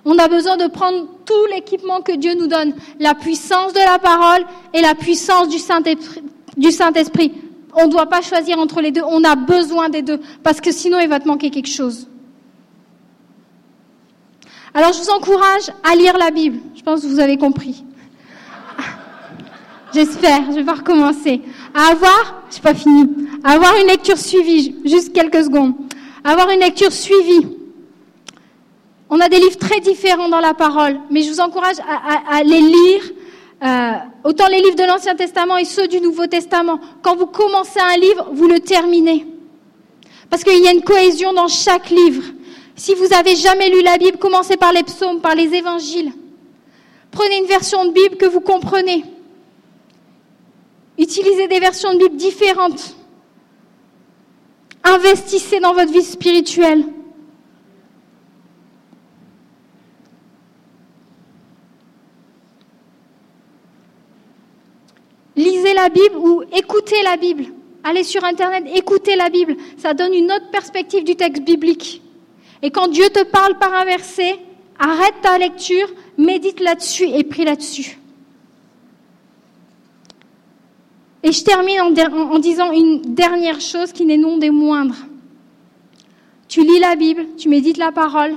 [0.05, 3.99] On a besoin de prendre tout l'équipement que Dieu nous donne, la puissance de la
[3.99, 4.45] parole
[4.75, 7.33] et la puissance du Saint-Esprit.
[7.77, 10.73] on ne doit pas choisir entre les deux, on a besoin des deux, parce que
[10.73, 12.09] sinon il va te manquer quelque chose.
[14.75, 16.59] Alors je vous encourage à lire la Bible.
[16.75, 17.85] Je pense que vous avez compris.
[19.95, 21.41] J'espère, je vais recommencer.
[21.73, 23.09] À avoir, je pas fini,
[23.45, 25.75] à avoir une lecture suivie, juste quelques secondes.
[26.25, 27.47] À avoir une lecture suivie
[29.11, 32.61] on a des livres très différents dans la parole, mais je vous encourage à, les
[32.61, 33.03] lire,
[33.63, 33.93] euh,
[34.25, 36.81] autant les livres de l'Ancien Testament et ceux du Nouveau Testament.
[37.01, 39.25] Quand vous commencez un livre, vous le terminez.
[40.31, 42.25] Parce qu'il y a une cohésion dans chaque livre.
[42.75, 46.13] Si vous n'avez jamais lu la Bible, commencez par les psaumes, par les évangiles.
[47.13, 49.05] Prenez une version de Bible que vous comprenez.
[50.99, 52.97] Utilisez des versions de Bible différentes.
[54.83, 56.85] Investissez dans votre vie spirituelle.
[65.37, 67.47] lisez la Bible ou écoutez la Bible.
[67.83, 69.57] Allez sur Internet, écoutez la Bible.
[69.77, 72.03] Ça donne une autre perspective du texte biblique.
[72.63, 74.39] Et quand Dieu te parle par un verset,
[74.79, 77.99] arrête ta lecture, médite là-dessus et prie là-dessus.
[81.25, 85.07] Et je termine en, disant une dernière chose qui n'est non des moindres.
[86.49, 88.35] Tu lis la Bible, tu médites la parole,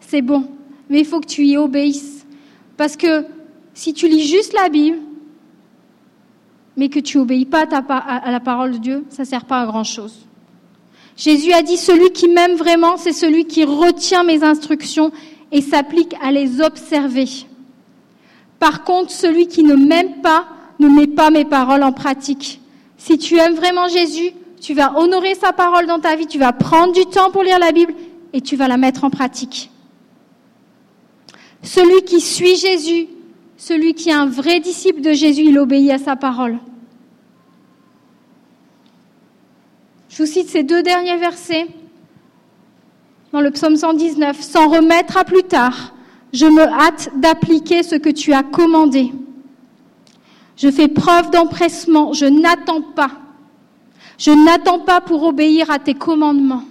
[0.00, 0.44] c'est bon,
[0.90, 2.26] mais il faut que tu y obéisses.
[2.76, 3.24] Parce que
[3.72, 4.98] si tu lis juste la Bible,
[6.76, 9.66] mais que tu obéis pas à, la parole de Dieu, ça ne sert pas à
[9.66, 10.26] grand-chose.
[11.16, 15.12] Jésus a dit, celui qui m'aime vraiment, c'est celui qui retient mes instructions
[15.52, 17.28] et s'applique à les observer.
[18.58, 20.48] Par contre, celui qui ne m'aime pas
[20.78, 22.60] ne met pas mes paroles en pratique.
[22.96, 24.30] Si tu aimes vraiment Jésus,
[24.60, 27.58] tu vas honorer sa parole dans ta vie, tu vas prendre du temps pour lire
[27.58, 27.94] la Bible
[28.32, 29.70] et tu vas la mettre en pratique.
[31.62, 33.08] Celui qui suit Jésus
[33.56, 36.58] celui qui est un vrai disciple de Jésus, il obéit à sa parole.
[40.10, 41.66] Je vous cite ces deux derniers versets
[43.32, 44.40] dans le psaume 119.
[44.40, 45.94] Sans remettre à plus tard,
[46.32, 49.12] je me hâte d'appliquer ce que tu as commandé.
[50.56, 53.10] Je fais preuve d'empressement, je n'attends pas.
[54.18, 56.62] Je n'attends pas pour obéir à tes commandements.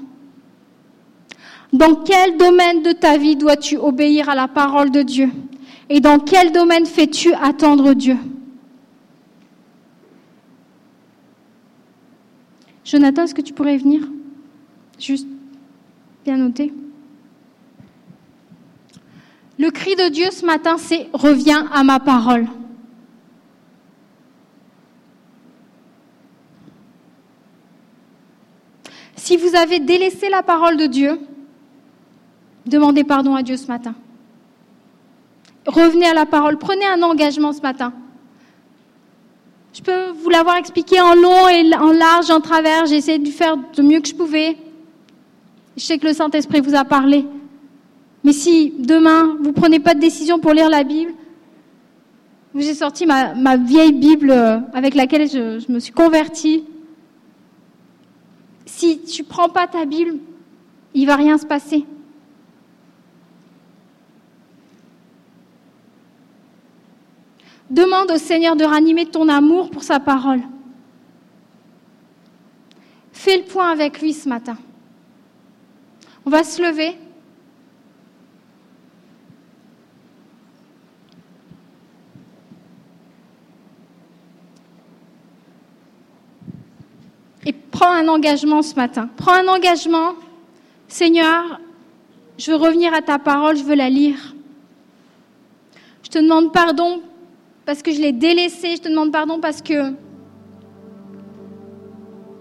[1.74, 5.30] Dans quel domaine de ta vie dois-tu obéir à la parole de Dieu?
[5.90, 8.18] Et dans quel domaine fais-tu attendre Dieu?
[12.86, 14.08] Jonathan, est-ce que tu pourrais venir?
[15.00, 15.28] Juste
[16.24, 16.74] bien noter.
[19.58, 22.48] Le cri de Dieu ce matin, c'est Reviens à ma parole.
[29.24, 31.18] Si vous avez délaissé la parole de Dieu,
[32.66, 33.96] demandez pardon à Dieu ce matin.
[35.66, 37.94] Revenez à la parole, prenez un engagement ce matin.
[39.72, 42.86] Je peux vous l'avoir expliqué en long et en large, en travers.
[42.86, 44.58] J'ai essayé de faire du mieux que je pouvais.
[45.78, 47.26] Je sais que le Saint-Esprit vous a parlé.
[48.26, 51.14] Mais si demain, vous ne prenez pas de décision pour lire la Bible,
[52.56, 56.66] j'ai sorti ma, vieille Bible euh, avec laquelle je me suis convertie
[58.76, 60.18] si tu ne prends pas ta Bible,
[60.96, 61.86] il va rien se passer.
[67.70, 70.42] Demande au Seigneur de ranimer ton amour pour sa parole.
[73.12, 74.58] Fais le point avec lui ce matin.
[76.26, 76.98] On va se lever.
[87.46, 89.10] Et prends un engagement ce matin.
[89.18, 90.14] Prends un engagement.
[90.88, 91.60] Seigneur,
[92.38, 94.36] je veux revenir à ta parole, je veux la lire.
[96.04, 97.02] Je te demande pardon
[97.66, 98.76] parce que je l'ai délaissée.
[98.76, 99.94] Je te demande pardon parce que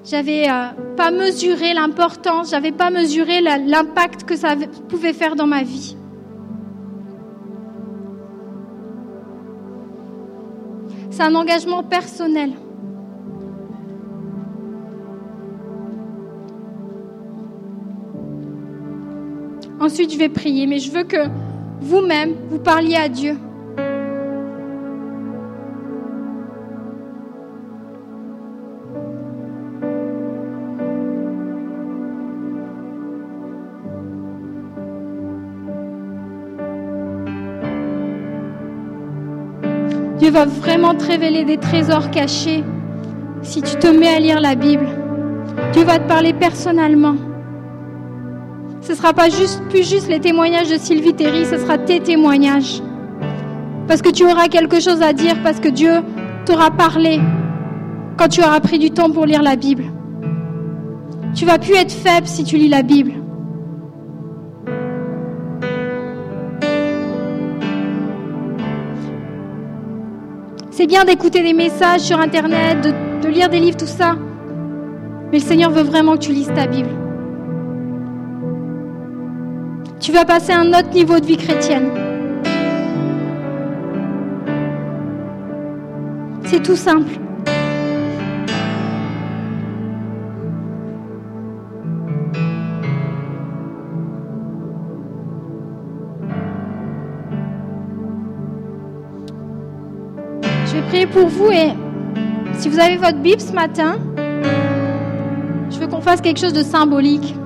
[0.04, 4.56] j'avais euh, pas mesuré l'importance, j'avais pas mesuré l'impact que ça
[4.88, 5.96] pouvait faire dans ma vie.
[11.10, 12.52] C'est un engagement personnel.
[19.82, 21.16] Ensuite, je vais prier, mais je veux que
[21.80, 23.36] vous-même, vous parliez à Dieu.
[40.18, 42.62] Dieu va vraiment te révéler des trésors cachés
[43.42, 44.86] si tu te mets à lire la Bible.
[45.72, 47.31] Dieu va te parler personnellement.
[48.82, 49.28] Ce ne sera pas
[49.70, 52.82] plus juste les témoignages de Sylvie Terry, ce sera tes témoignages.
[53.86, 56.02] Parce que tu auras quelque chose à dire, parce que Dieu
[56.44, 57.20] t'aura parlé
[58.16, 59.84] quand tu auras pris du temps pour lire la Bible.
[61.32, 63.12] Tu vas plus être faible si tu lis la Bible.
[70.72, 74.16] C'est bien d'écouter des messages sur Internet, de, de, lire des livres, tout ça.
[75.30, 77.01] Mais le Seigneur veut vraiment que tu lises ta Bible
[80.02, 81.90] tu vas passer à un autre niveau de vie chrétienne.
[86.44, 87.12] C'est tout simple.
[100.66, 101.70] Je vais prier pour vous et
[102.54, 103.98] si vous avez votre Bible ce matin,
[105.70, 107.36] je veux qu'on fasse quelque chose de symbolique.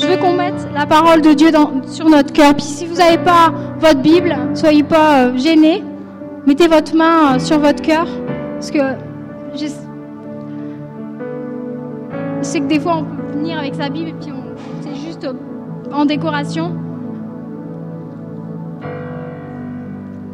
[0.00, 1.50] Je veux qu'on mette la parole de Dieu
[1.86, 2.54] sur notre cœur.
[2.54, 5.84] Puis si vous n'avez pas votre Bible, soyez pas euh, gênés.
[6.46, 8.06] Mettez votre main euh, sur votre cœur.
[8.54, 8.78] Parce que
[9.54, 9.66] je,
[12.40, 14.32] sais que des fois on peut venir avec sa Bible et puis
[14.80, 15.28] c'est juste
[15.92, 16.74] en décoration.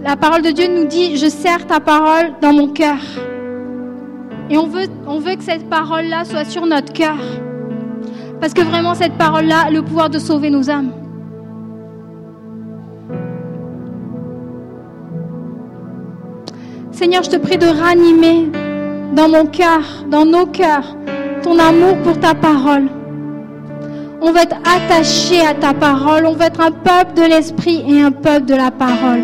[0.00, 2.98] La parole de Dieu nous dit, je sers ta parole dans mon cœur.
[4.48, 7.18] Et on veut, on veut que cette parole-là soit sur notre cœur.
[8.40, 10.92] Parce que vraiment, cette parole-là a le pouvoir de sauver nos âmes.
[16.92, 18.50] Seigneur, je te prie de ranimer
[19.14, 20.96] dans mon cœur, dans nos cœurs,
[21.42, 22.88] ton amour pour ta parole.
[24.20, 26.26] On va être attaché à ta parole.
[26.26, 29.22] On va être un peuple de l'esprit et un peuple de la parole.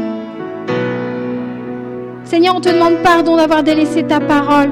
[2.24, 4.70] Seigneur, on te demande pardon d'avoir délaissé ta parole.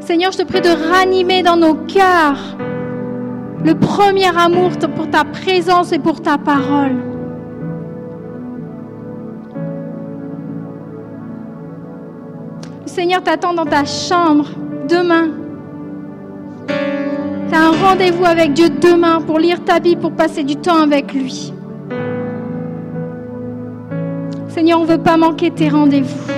[0.00, 2.56] Seigneur, je te prie de ranimer dans nos cœurs
[3.64, 6.96] le premier amour pour ta présence et pour ta parole.
[12.82, 14.46] Le Seigneur t'attend dans ta chambre
[14.88, 15.28] demain.
[16.68, 20.82] Tu as un rendez-vous avec Dieu demain pour lire ta Bible, pour passer du temps
[20.82, 21.52] avec lui.
[24.48, 26.32] Seigneur, on ne veut pas manquer tes rendez-vous.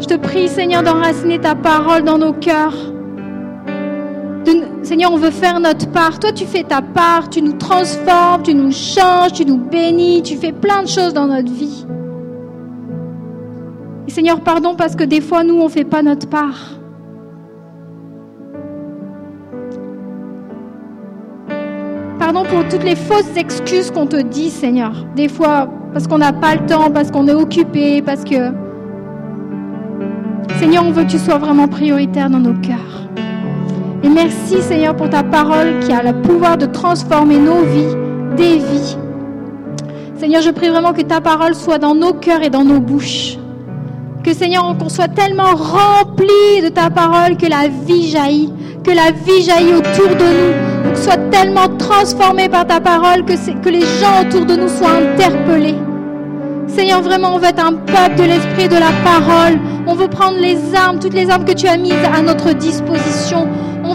[0.00, 2.74] Je te prie, Seigneur, d'enraciner ta parole dans nos cœurs.
[4.88, 6.18] Seigneur, on veut faire notre part.
[6.18, 10.34] Toi, tu fais ta part, tu nous transformes, tu nous changes, tu nous bénis, tu
[10.34, 11.84] fais plein de choses dans notre vie.
[14.06, 16.78] Seigneur, pardon parce que des fois, nous, on ne fait pas notre part.
[22.18, 25.04] Pardon pour toutes les fausses excuses qu'on te dit, Seigneur.
[25.14, 28.52] Des fois, parce qu'on n'a pas le temps, parce qu'on est occupé, parce que...
[30.58, 33.27] Seigneur, on veut que tu sois vraiment prioritaire dans nos cœurs.
[34.02, 37.96] Et merci, Seigneur, pour ta parole qui a le pouvoir de transformer nos vies,
[38.36, 38.96] des vies.
[40.18, 43.38] Seigneur, je prie vraiment que ta parole soit dans nos cœurs et dans nos bouches.
[44.22, 48.52] Que Seigneur, qu'on soit tellement rempli de ta parole que la vie jaillit,
[48.84, 53.32] que la vie jaillit autour de nous, qu'on soit tellement transformé par ta parole que,
[53.32, 55.76] que les gens autour de nous soient interpellés.
[56.68, 59.58] Seigneur, vraiment, on veut être un peuple de l'esprit de la parole.
[59.86, 63.48] On veut prendre les armes, toutes les armes que tu as mises à notre disposition.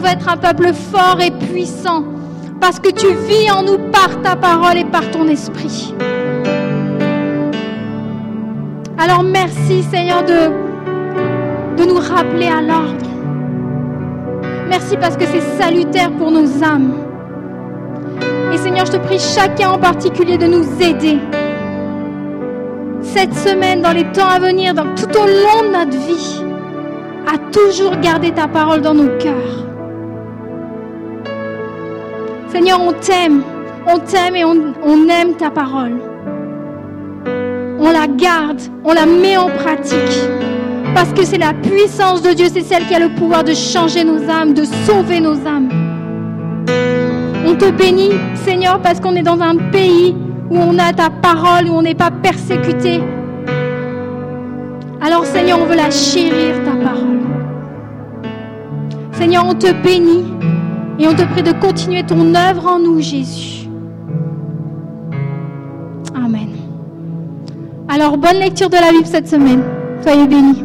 [0.05, 2.03] Être un peuple fort et puissant
[2.59, 5.93] parce que tu vis en nous par ta parole et par ton esprit.
[8.97, 13.09] Alors merci Seigneur de, de nous rappeler à l'ordre.
[14.69, 16.93] Merci parce que c'est salutaire pour nos âmes.
[18.53, 21.17] Et Seigneur, je te prie chacun en particulier de nous aider
[23.01, 26.43] cette semaine, dans les temps à venir, dans, tout au long de notre vie,
[27.27, 29.62] à toujours garder ta parole dans nos cœurs.
[32.53, 33.41] Seigneur, on t'aime,
[33.87, 35.99] on t'aime et on, aime ta parole.
[37.79, 39.97] On la garde, on la met en pratique.
[40.93, 44.03] Parce que c'est la puissance de Dieu, c'est celle qui a le pouvoir de changer
[44.03, 45.69] nos âmes, de sauver nos âmes.
[47.47, 48.11] On te bénit,
[48.45, 50.15] Seigneur, parce qu'on est dans un pays
[50.51, 53.01] où on a ta parole, où on n'est pas persécuté.
[55.01, 57.19] Alors Seigneur, on veut la chérir, ta parole.
[59.13, 60.25] Seigneur, on te bénit
[60.99, 63.67] et on te prie de continuer ton œuvre en nous, Jésus.
[66.15, 66.49] Amen.
[67.89, 69.63] Alors, bonne lecture de la Bible cette semaine.
[70.01, 70.63] Soyez bénis.